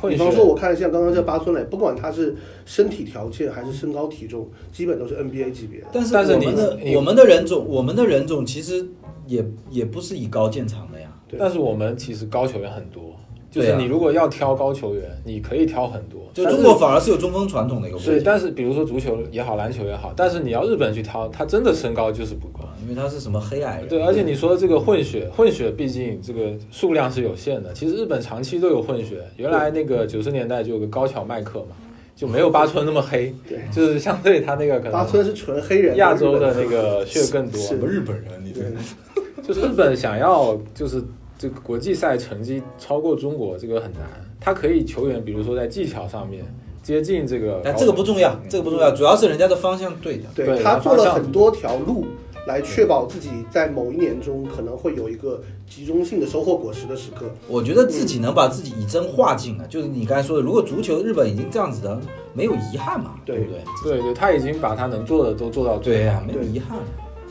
[0.02, 5.88] 混血比方说，我看像刚刚这八村垒，不管他是身体条件还是身高体重，基本都是 NBA 级别的。
[5.94, 8.86] 但是但是你我们的我们的人种，我们的人种其实
[9.26, 11.10] 也也不是以高见长的呀。
[11.26, 13.16] 对但是我们其实高球员很多，
[13.54, 16.22] 就是你如果要挑高球员，你可以挑很多。
[16.34, 22.62] 就中国反而是有中锋传统的一个对，但是比如说足球也好，篮球也好，但是你要日本去挑，他真的身高就是不够。
[22.82, 27.72] 因为他是什么黑矮人，对，而且你说这个混血，混血毕竟这个数量是有限的。
[27.72, 31.76] 其实日本长期都有混血，原来那个九十年代就有个高桥麦克嘛，
[32.16, 37.62] 就没有八村那么黑， 对就是相对他那个可能八村是纯黑人，亚洲的那个血更多。
[37.62, 38.62] 是什么日本人，你这
[39.48, 41.02] 就是日本想要就是
[41.44, 44.02] 这个国际赛成绩超过中国，这个很难。
[44.40, 46.42] 他可以球员，比如说在技巧上面
[46.82, 50.24] 接近这个，但这个不重要，这个不重要，主要是人家的方向对的。
[50.34, 52.06] 对对他做了很多条路
[52.48, 57.26] 来确保自己在某一年中可能会有一个集中性的收获果实的时刻。
[57.50, 62.00] 我觉得自己能把自己以真化境啊，就是你刚才说的，如果足球日本已经这样子的，
[62.34, 63.62] 没有遗憾嘛，对不对？
[63.84, 66.00] 对对，他已经把他能做的都做到最好。
[66.00, 66.80] 对呀、没有遗憾。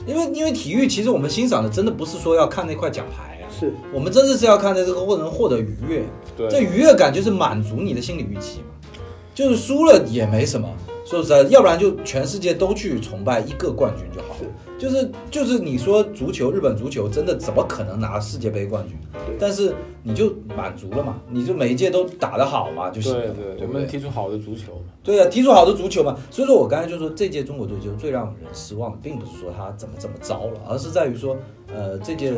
[0.05, 6.03] 因为因为体育，其实我们欣赏的真的不是说要看那块奖牌啊，是我们真的是要看在这个过程中获得愉悦。
[6.37, 8.99] 对这愉悦感就是满足你的心理预期嘛，
[9.35, 10.69] 就是输了也没什么。
[11.05, 14.51] 说实在，要不然就全世界都去崇拜一个冠军就好了。
[14.79, 18.97] 就是就是你说足球，日本足球真的怎么可能拿世界杯冠军？
[19.39, 19.73] 但是
[20.03, 23.87] 你就满足了嘛，你就每一届都打得好嘛就行了嘛，对对，我们？
[23.87, 24.83] 踢出好的足球嘛。
[25.05, 26.17] 对啊，踢出好的足球嘛。
[26.31, 31.37] 所以说我刚才就说这届中国队就最让人失望的，并不是说他怎么怎么糟了，而是在于说，
[31.73, 32.33] 呃，这届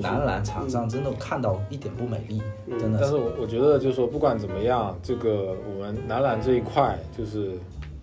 [0.00, 2.42] 男篮场上真的看到一点不美丽，
[2.78, 2.98] 真的。
[3.00, 7.52] 但是我我觉得就是说，不管怎么样，这个我们男篮这一块就是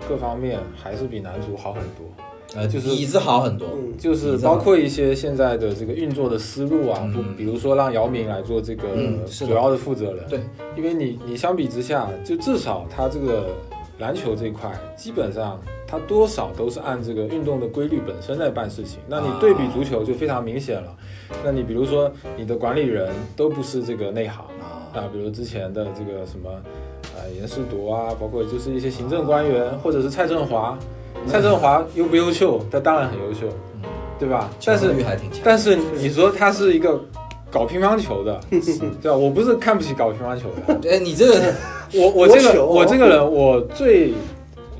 [0.08, 2.06] 各方面还是比男足好很多。
[2.56, 8.90] 呃，就是底子好很多，嗯就是包括一些现在的这个运作的思路啊，比如说让姚明来做这个
[9.26, 10.40] 主要的负责人，对，
[10.78, 13.48] 因为你你相比之下，就至少他这个
[13.98, 19.00] 篮球这块，基本上他多少都是按这个运动的规律本身在办事情。
[19.08, 20.96] 那你对比足球就非常明显了。
[21.44, 26.52] 那你比如说你的管理人都不是这个内行啊啊，比如之前的这个什么
[27.16, 30.78] 呃严世铎啊，包括就是一些行政官员，或者是蔡振华。
[31.28, 32.60] 蔡振华优不优秀？
[32.70, 33.48] 他当然很优秀，
[34.20, 34.50] 对吧？
[34.66, 34.94] 但是。
[35.44, 37.00] 但是你说他是一个
[37.50, 39.16] 搞乒乓球的， 对吧？
[39.16, 41.54] 我不是看不起搞乒乓球的， 哎，你这个
[41.96, 44.14] 我我这个我这个人，我最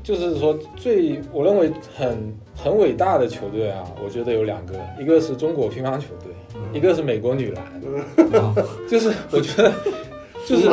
[0.02, 6.34] 就是说最我认为很很伟大的球队啊，我觉得有两个，一个是中国乒乓球队，
[6.74, 7.64] 一个是美国女篮，
[8.42, 8.54] 啊
[8.86, 9.72] 就是我觉得
[10.44, 10.68] 就是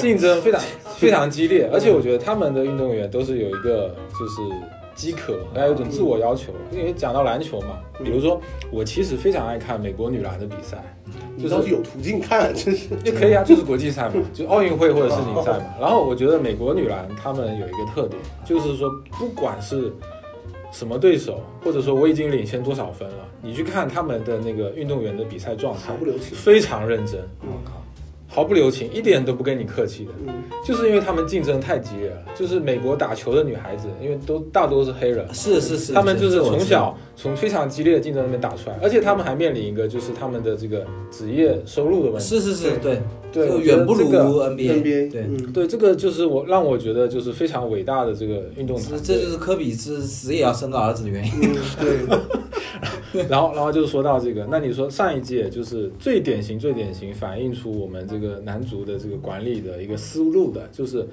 [0.00, 0.60] 竞争非常
[0.98, 4.42] 非常激烈，而且我觉得他们的运动员都是有一个就是
[4.94, 6.52] 饥渴，还有一种自我要求。
[6.72, 8.40] 因为讲到篮球嘛，比如说
[8.70, 10.82] 我其实非常爱看美国女篮的比赛，
[11.36, 12.88] 你倒是有途径看，真是。
[13.04, 15.64] 也可以啊，就是国际赛嘛，就奥运会或者世锦赛嘛。
[15.80, 19.92] 然后我觉得美国女篮她们有一个特点，就是说不管是
[20.72, 27.77] 什么对手，或者说我已经领先多少分了，你去看他们的那个运动员的比赛状态毫不留情非常认真，我靠，
[28.28, 30.12] 毫不留情，一点都不跟你客气的。
[30.26, 42.24] 嗯，就是因为他们竞争太激烈了，就是美国打球的女孩子，因为都大多是黑人，是是是，他们就是从小从非常激烈的竞争里面打出来，而且他们还面临一个就是他们的这个职业收入的问题。
[42.24, 43.00] 是是是，对
[43.32, 44.54] 对，远不如 NBA。
[44.56, 48.96] NBA，对，嗯，对，这个就是我让我觉得就是非常伟大的这个运动这。
[49.00, 51.32] 这就是科比是死也要生个儿子的原因。
[51.42, 52.20] 嗯，
[53.12, 61.04] 对， 然后，然后就是说到这个，那你说上一届就是最典型、最典型反映出我们这个男足的这个管理的一个思路的，就是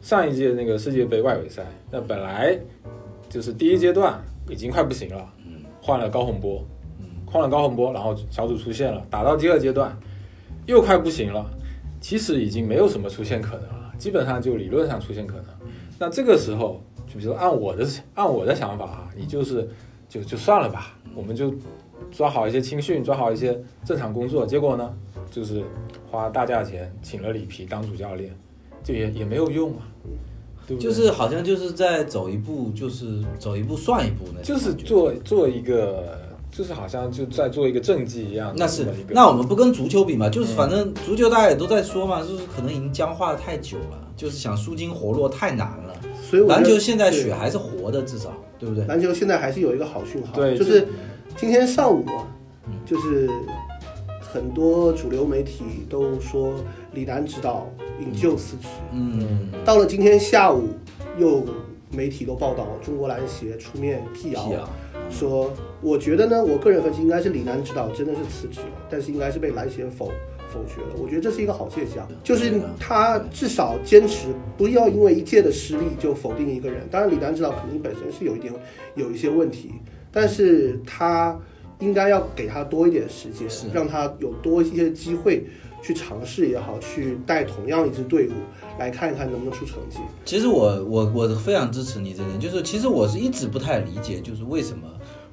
[0.00, 2.58] 上一届那个世界杯外围赛，那本来
[3.28, 5.28] 就是第一阶段已经快不行了，
[5.90, 6.64] 换了高洪波，
[7.26, 9.98] 换了高洪波，然后小组出线了，打到第二阶段
[10.66, 11.44] 又快不行了，
[12.00, 15.46] 其实已经没有什么出线可能了，基本上就理论上出现可能。
[15.98, 17.84] 那这个时候，就比如按我的
[18.14, 19.68] 按我的想法啊，你就是
[20.08, 21.52] 就就算了吧，我们就
[22.12, 24.46] 抓好一些青训，抓好一些正常工作。
[24.46, 24.94] 结果呢，
[25.28, 25.64] 就是
[26.08, 28.32] 花大价钱请了里皮当主教练，
[28.84, 29.82] 就也也没有用啊，
[30.70, 30.88] 对不对？
[30.88, 36.16] 就是好像就是在走一步，就是走一步算一步那种就是做做一个，
[36.52, 38.86] 就是好像就在做一个政绩一样那是。
[39.08, 45.94] 那我们不跟足球比嘛，就是反正足球大家也都在说嘛，就是可能已经僵化的太久了，就是想舒筋活络太难了。
[46.22, 48.84] 所以篮球现在血还是活的，至少对不对？
[48.84, 50.86] 篮球现在还是有一个好讯号，对就是
[51.36, 52.22] 今天上午啊，
[52.86, 53.28] 就是
[54.20, 56.54] 很多主流媒体都说
[56.92, 57.68] 李楠指导
[58.00, 60.68] 引咎辞职，嗯，到了今天下午，
[61.18, 61.44] 又
[61.92, 64.68] 媒体都报道中国篮协出面辟谣，辟谣
[65.10, 65.52] 说
[65.82, 70.06] 我觉得呢，我个人分析应该是李楠指导真的是辞职了，但是应该是被篮协否
[70.48, 70.94] 否决了。
[70.96, 76.86] 我觉得这是一个好现象，就是他至少坚持不要因为一届的失利就否定一个人。
[76.90, 78.52] 当然，李楠指导肯定本身是有一点
[78.94, 79.72] 有一些问题，
[80.12, 81.36] 但是他
[81.80, 85.44] 应该要给他多一点时间，让他有多一些机会
[85.82, 88.32] 去尝试也好，去带同样一支队伍
[88.78, 89.98] 来看一看能不能出成绩。
[90.24, 94.86] 其实我我我非常支持你这点，就是其实我是一直不太理解，就是为什么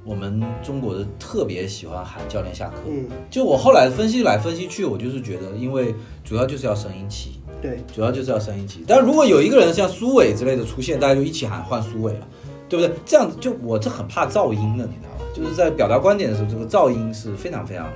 [0.04, 2.76] 我们中国的特别喜欢喊教练下课。
[2.88, 5.94] 嗯，就我后来分析来分析去，我就是觉得，因为
[6.24, 8.84] 主要就是要声音齐，对，主要就是要声音齐。
[8.88, 12.28] 但如果有一个人像苏伟之类的出现，大家就一起喊换苏伟了，
[12.70, 12.96] 对不对？
[13.06, 15.26] 这样子就我这很怕噪音的，你知道吗？
[15.34, 17.88] 就是在表达观点的时候，这个噪音是非常非常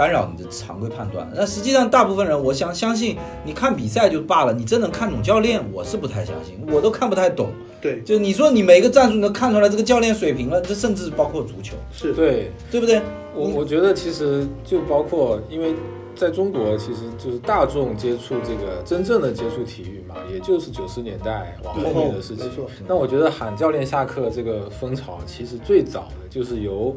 [0.00, 1.30] 干扰你的常规判断。
[1.34, 7.50] 那实际上，大部分人，我想相信你看比赛就罢了，你真能看懂教练，我是不太相信，我都看不太懂。
[7.82, 13.02] 对，就你说你每个战术你都看出来这个教练水平了，这甚至包括足球，是，对对不对？
[13.34, 15.74] 我我觉得其实就包括，因为
[16.16, 22.50] 在中国其实就是大众接触这个真正的接触体育嘛，也就是九十年代往后面的事情。
[22.88, 26.96] 那我觉得喊教练下课这个风潮，其实最早的就是由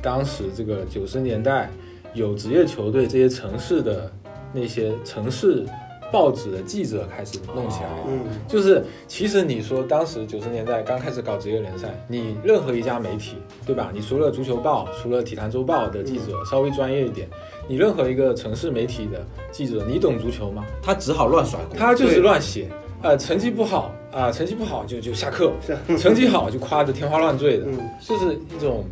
[0.00, 1.68] 当时这个九十年代
[2.14, 4.10] 有职业球队这些城市的
[4.52, 5.64] 那些城市
[6.12, 8.04] 报纸的记者开始弄起来了。
[8.06, 13.36] 嗯，就是其实你说当时九十年代刚开始搞职业联赛，你任何一家媒体，
[13.66, 13.90] 对吧？
[13.92, 17.28] 你除了足球报，除了体坛周报的记者稍微专业一点，
[17.66, 20.64] 你任何一个城市媒体的记者，你懂足球吗？
[20.80, 21.76] 他只好乱甩锅。
[21.76, 22.68] 他就是乱写，
[23.02, 25.50] 呃，成绩不好啊、成绩不好就就下课，
[25.98, 28.84] 成绩好就夸得天花乱坠的，嗯就是一种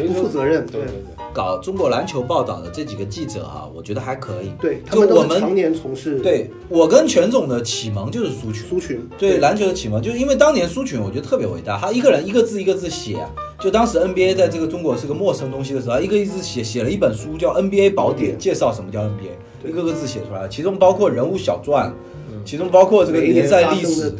[0.00, 1.24] 可以不负责任对对对对。
[1.32, 4.50] 搞中国篮球报道的这几个记者哈、我觉得还可以。
[4.60, 13.30] 对他们就我们都常年从事对我跟全总的启蒙就是苏群，苏群，对篮球的启蒙，就是因为当年苏群，我觉得特别伟大，他一个人一个字一个字写啊。
[13.60, 21.92] 就当时 NBA 在这个中国是个陌生东西的时候，他一个一个字写，写了一本书叫《NBA 宝典》，介绍什么叫 NBA，一个个字写出来，其中包括人物小传，
[22.44, 24.10] 其中包括这个联赛历史，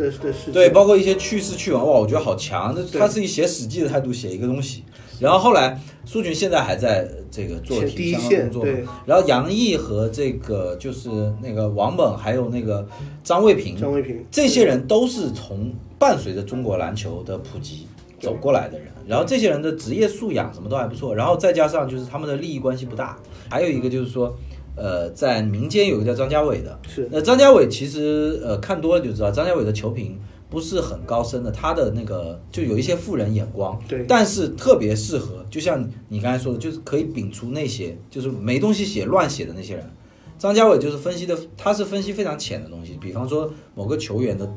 [0.52, 2.74] 对，包括一些趣事趣闻，哇，我觉得好强。
[2.76, 4.82] 那他是以写史记的态度写一个东西，
[5.20, 11.09] 然后后来苏群现在还在这个做体育相关工作对然后杨毅和这个就是
[11.43, 12.86] 那个王猛，还有那个
[13.23, 17.86] 张卫平，张卫平这些人都是从伴随着中国篮球的普及
[18.20, 23.16] 走过来的人，然后这些人的职业素养什么都还不错，然后再加上就是他们的利益关系不大，
[23.49, 24.35] 还有一个就是说，
[24.77, 27.09] 呃，在民间有一个叫张家伟的，是。
[27.11, 30.19] 那张家伟其实呃看多了就知道，张家伟的球评
[30.51, 39.91] 不是很高深的，他的那个就有一些富人眼光，对但是特别适合，就像你刚才说的，就是可以摒除那些就是没东西写乱写的那些人。
[40.39, 44.49] 张家伟就是分析的，他是分析非常浅的东西，比方说某个球员的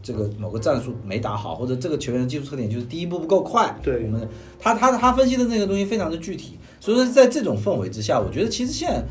[0.00, 3.76] 这个某个战术没打好，或者这个球员的技术特点就是第一步不够快。
[3.82, 4.28] 对我们
[4.60, 9.04] 他他他分析的那个东西非常的具体，所以说在这种氛围之下，我觉得其实现在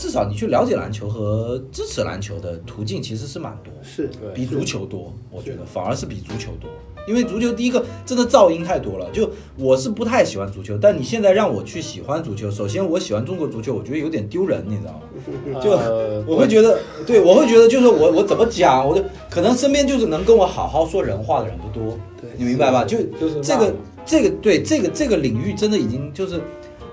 [0.00, 6.70] 至少你去了解篮球和支持篮球的途径其实是蛮多，是对比足球多，我觉得反而是比足球多。
[7.06, 9.28] 因为足球第一个真的噪音太多了，就
[9.58, 15.60] 我是不太喜欢足球，但你现在让我去喜欢足球，首先我喜欢中国足球，我觉得有点丢人，你知道吗？
[15.60, 22.84] 就呃我会觉得，对我会觉得就是我我怎么讲，我就可能身边就是能跟我好好说人话的人不多，对你明白吧？
[22.84, 23.74] 就就是这个
[24.06, 26.40] 这个对这个这个领域真的已经就是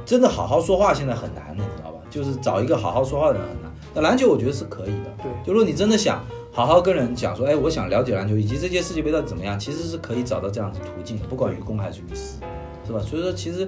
[0.05, 1.76] 真的好好说话现在很难，你知道吧？
[2.09, 3.71] 就是找一个好好说话的人很难。
[3.93, 12.39] 那篮球我觉得是可以的，对就如果你真的想好好跟人讲说，哎，我想了解篮球以及这届世界杯到底怎么样，其实是可以找到这样子途径，不管于公还是于私，
[12.85, 12.99] 是吧？
[12.99, 13.65] 所以说其实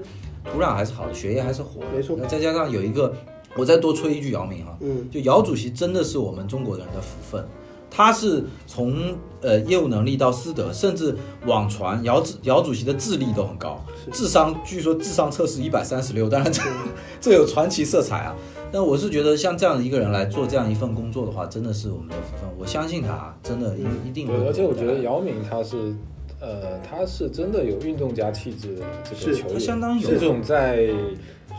[0.51, 3.13] 土壤还是好的，血液还是火的，没错那再加上有一个，
[3.55, 7.45] 我再多吹一句姚明哈，嗯就姚主席真的是我们中国人的福分。
[7.89, 16.61] 他是从呃业务能力到师德，甚至网传姚主姚主席的智力都很高，智商据说智商测试一百三十六，当然这
[17.21, 18.35] 这有传奇色彩啊。
[18.71, 22.47] 但我是觉得像这样的一个人来做这样一份工作的话，真的是我们的福分。
[22.57, 25.91] 我相信他真的一一定而且我觉得姚明他是，
[26.39, 30.87] 呃，他是真的有运动家气质的这个球员，相当有这种在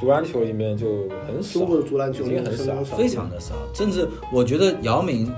[0.01, 2.57] 足篮球里面就很少，中国的足篮球已经很。
[2.57, 5.29] 少非常的少，甚至我觉得姚明，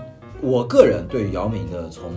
[0.43, 2.11] 我个人对姚明的从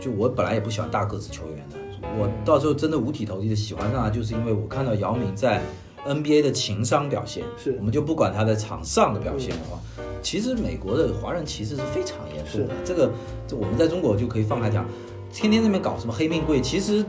[0.00, 1.76] 就我本来也不喜欢大个子球员的，
[2.18, 5.60] 我到时候真的五体投地的喜欢上他，就是因为我看到姚明在
[6.06, 7.76] NBA 的情商表现，是。
[7.78, 9.78] 我们就不管他在场上的表现的话，
[10.22, 13.10] 其实美国的华人歧视是非常严重的，这个
[13.46, 14.86] 这我们在中国就可以放开讲，
[15.30, 17.04] 天天那边搞什么黑命贵，其实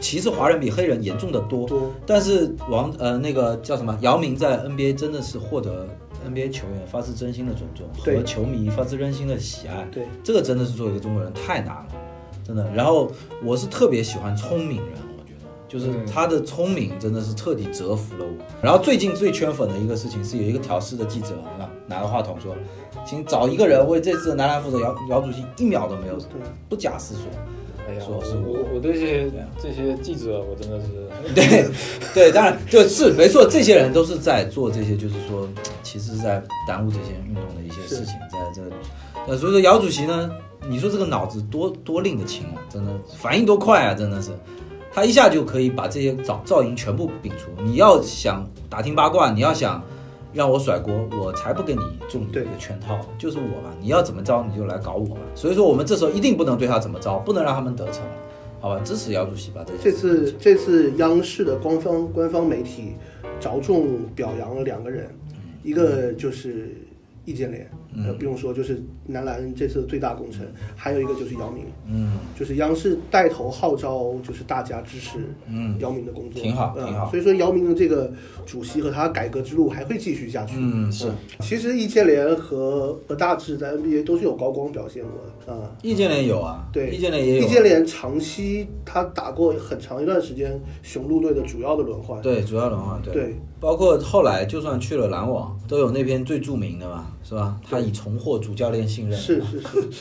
[0.00, 1.68] 歧视华人比黑人严重的多。
[1.68, 1.90] 多。
[2.06, 5.86] 但是王呃那个叫什么姚明在 NBA 真的是获得
[6.24, 11.86] NBA 球员发自真心的尊重对和球迷发自真心的喜爱，对这个真的是作为一个中国人太难了，
[12.46, 12.68] 真的。
[12.72, 13.10] 然后
[13.42, 18.44] 我是特别喜欢聪明人，我觉得就是嗯他的聪明真的是彻底折服了我。
[18.62, 22.54] 然后最近最圈粉的一个事情是有一个挑事的记者啊拿个话筒说，
[23.04, 27.24] 请找一个人为这次的男篮负责，姚姚主席一秒都没有对不假思索。
[27.86, 28.14] 哎呀，我
[28.46, 29.30] 我我对这些
[29.62, 30.86] 这些记者，我真的是
[31.34, 31.68] 对
[32.14, 35.46] 对，当然就是没错，这些人都是在做这些，就是说，
[35.82, 38.62] 其实是在耽误这些运动的一些事情，在这，
[39.28, 40.30] 那所以说姚主席呢，
[40.66, 44.30] 你说这个脑子多多令得清啊，真的反应多快啊，真的是，
[44.92, 47.50] 他一下就可以把这些噪噪音全部摒除。
[47.62, 49.82] 你要想打听八卦，你要想
[50.34, 55.20] 让我甩锅，我才不跟你中你这个圈套，就是我嘛，你要怎么着你就来搞我嘛。
[55.34, 58.02] 所以说我们这时候一定不能对他怎么着，不能让他们得逞，
[58.60, 58.80] 好吧？
[58.84, 62.94] 支持姚主席吧这这次这次央视的官方官方媒体
[63.38, 65.08] 着重表扬了两个人，
[65.62, 66.74] 一个就是
[67.24, 70.40] 易建联，呃，不用说，就是男篮这次的最大功臣，
[70.74, 72.18] 还有一个就是姚明，嗯。
[72.36, 75.18] 就是央视带头号召，就是大家支持
[75.48, 78.12] 嗯姚明的工作，挺好嗯挺好所以说姚明的这个
[78.44, 80.56] 主席和他改革之路还会继续下去。
[80.58, 81.10] 嗯是
[81.40, 85.12] 其实易建联和和大志在 NBA 都是有高光表现过
[85.46, 85.70] 的啊。
[85.82, 92.20] 易建联有啊，对，易建联也有啊，易建联长期他打过很长一段时间雄鹿队的主要的轮换。
[92.20, 97.58] 对主要轮换，对，对包括后来就算去了篮网，都有那篇最著名的嘛，是吧？
[97.68, 99.94] 他已重获主教练信任，是是是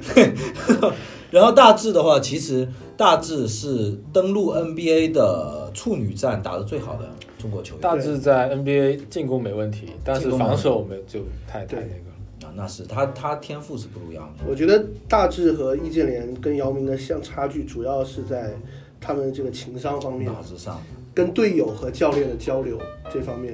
[0.00, 0.32] 是，
[1.32, 7.80] 然后大致的话，其实大致是登陆 NBA 的处女战打得最好的中国球员。
[7.80, 12.48] 大致在 NBA 进攻没问题，但是防守没就太太那个了。
[12.48, 18.54] 啊，那是他他天赋是不如姚明，我觉得大志和易建联跟姚明的相差距，主要是在
[19.00, 20.80] 他们这个情商方面，脑子上，
[21.12, 22.78] 跟队友和教练的交流
[23.12, 23.52] 这方面。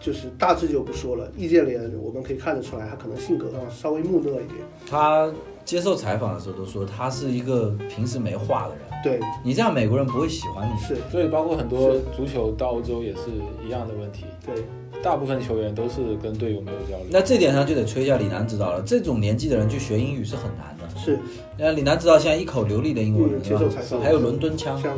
[0.00, 4.58] 就是大致就不说了，易建联我们可以看得出来，他可能性格上稍微木讷一点。
[4.88, 5.30] 他
[5.64, 10.80] 接受采访的时候都说他是一个平时没话的人，对，你这样美国人不会喜欢你。
[10.80, 13.30] 是，所以包括很多足球到欧洲也是
[13.64, 14.64] 一样的问题，对，
[15.02, 17.06] 大部分球员都是跟队友没有交流。
[17.10, 20.98] 那这点上就得吹一下李楠指导了，这种年纪的人去学英语是很难的。
[20.98, 21.18] 是，
[21.58, 24.96] 那李楠指导现在一口流利的英文，嗯接受采访还有伦敦腔， 像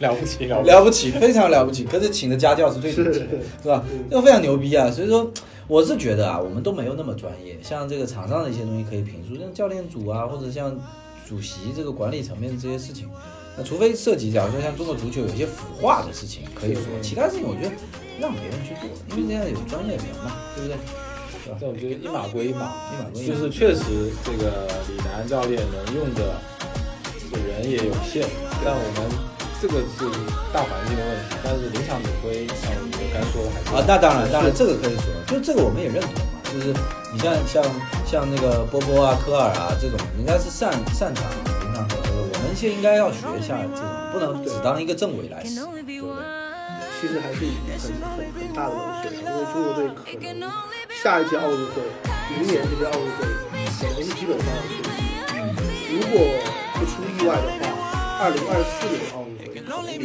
[0.02, 1.84] 了不起了不起，了不起，非常了不起。
[1.84, 3.26] 可是请的家教是最顶级的，
[3.62, 3.84] 是吧？
[4.08, 4.90] 这个非常牛逼啊！
[4.90, 5.30] 所以说，
[5.68, 10.74] 我是觉得啊，我们都没有那么专业，像这个场上的一些东西可以评述，像教练组啊，或者像
[11.28, 13.08] 主席这个管理层面的这些事情，
[13.58, 17.72] 那除非涉及，假如说像中国足球有一些腐化的事情可以说，其他事情我觉得
[18.18, 20.76] 让别人去做，因为这样有专业的人嘛，对不对？
[21.58, 23.82] 这我觉得一码归一码，一码归一码就是确实
[24.24, 26.36] 这个李楠教练能用的
[27.30, 28.24] 这人也有限，
[28.64, 29.10] 但我们
[29.60, 30.08] 这个是
[30.54, 36.72] 大环境的问题，但是临场指挥像我们刚说的还是啊，那当然，当然，这个可以说，就这个我们也认同嘛，就是
[37.12, 37.62] 你像像
[38.06, 41.28] 像那个波波啊、科尔啊这种，人家是擅擅长
[41.60, 46.24] 临场指挥的，我们现在应该要学一下这种，不能只当一个政委来使，对不对？
[46.96, 47.44] 其实还是
[47.76, 50.48] 很很很大的冷水，因为中国队可能
[51.04, 51.84] 下一届奥运会，
[52.32, 53.28] 明年这届奥运会
[53.76, 54.80] 可能是基本上是，
[55.92, 56.24] 如果
[56.74, 57.76] 不出意外的话，
[58.20, 59.00] 二零二四年
[59.80, 60.04] 我们了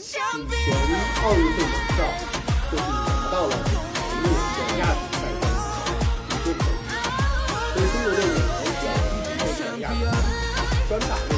[0.00, 0.74] 解，以前
[1.22, 1.96] 奥运会门票
[2.72, 2.90] 就是拿
[3.30, 4.28] 到了，你排位，你
[4.58, 5.94] 要亚军，排在前，
[6.26, 6.98] 你就可以参加。
[7.72, 8.42] 所以中国队我们
[9.38, 11.35] 还是比较亚洲冠军，专打。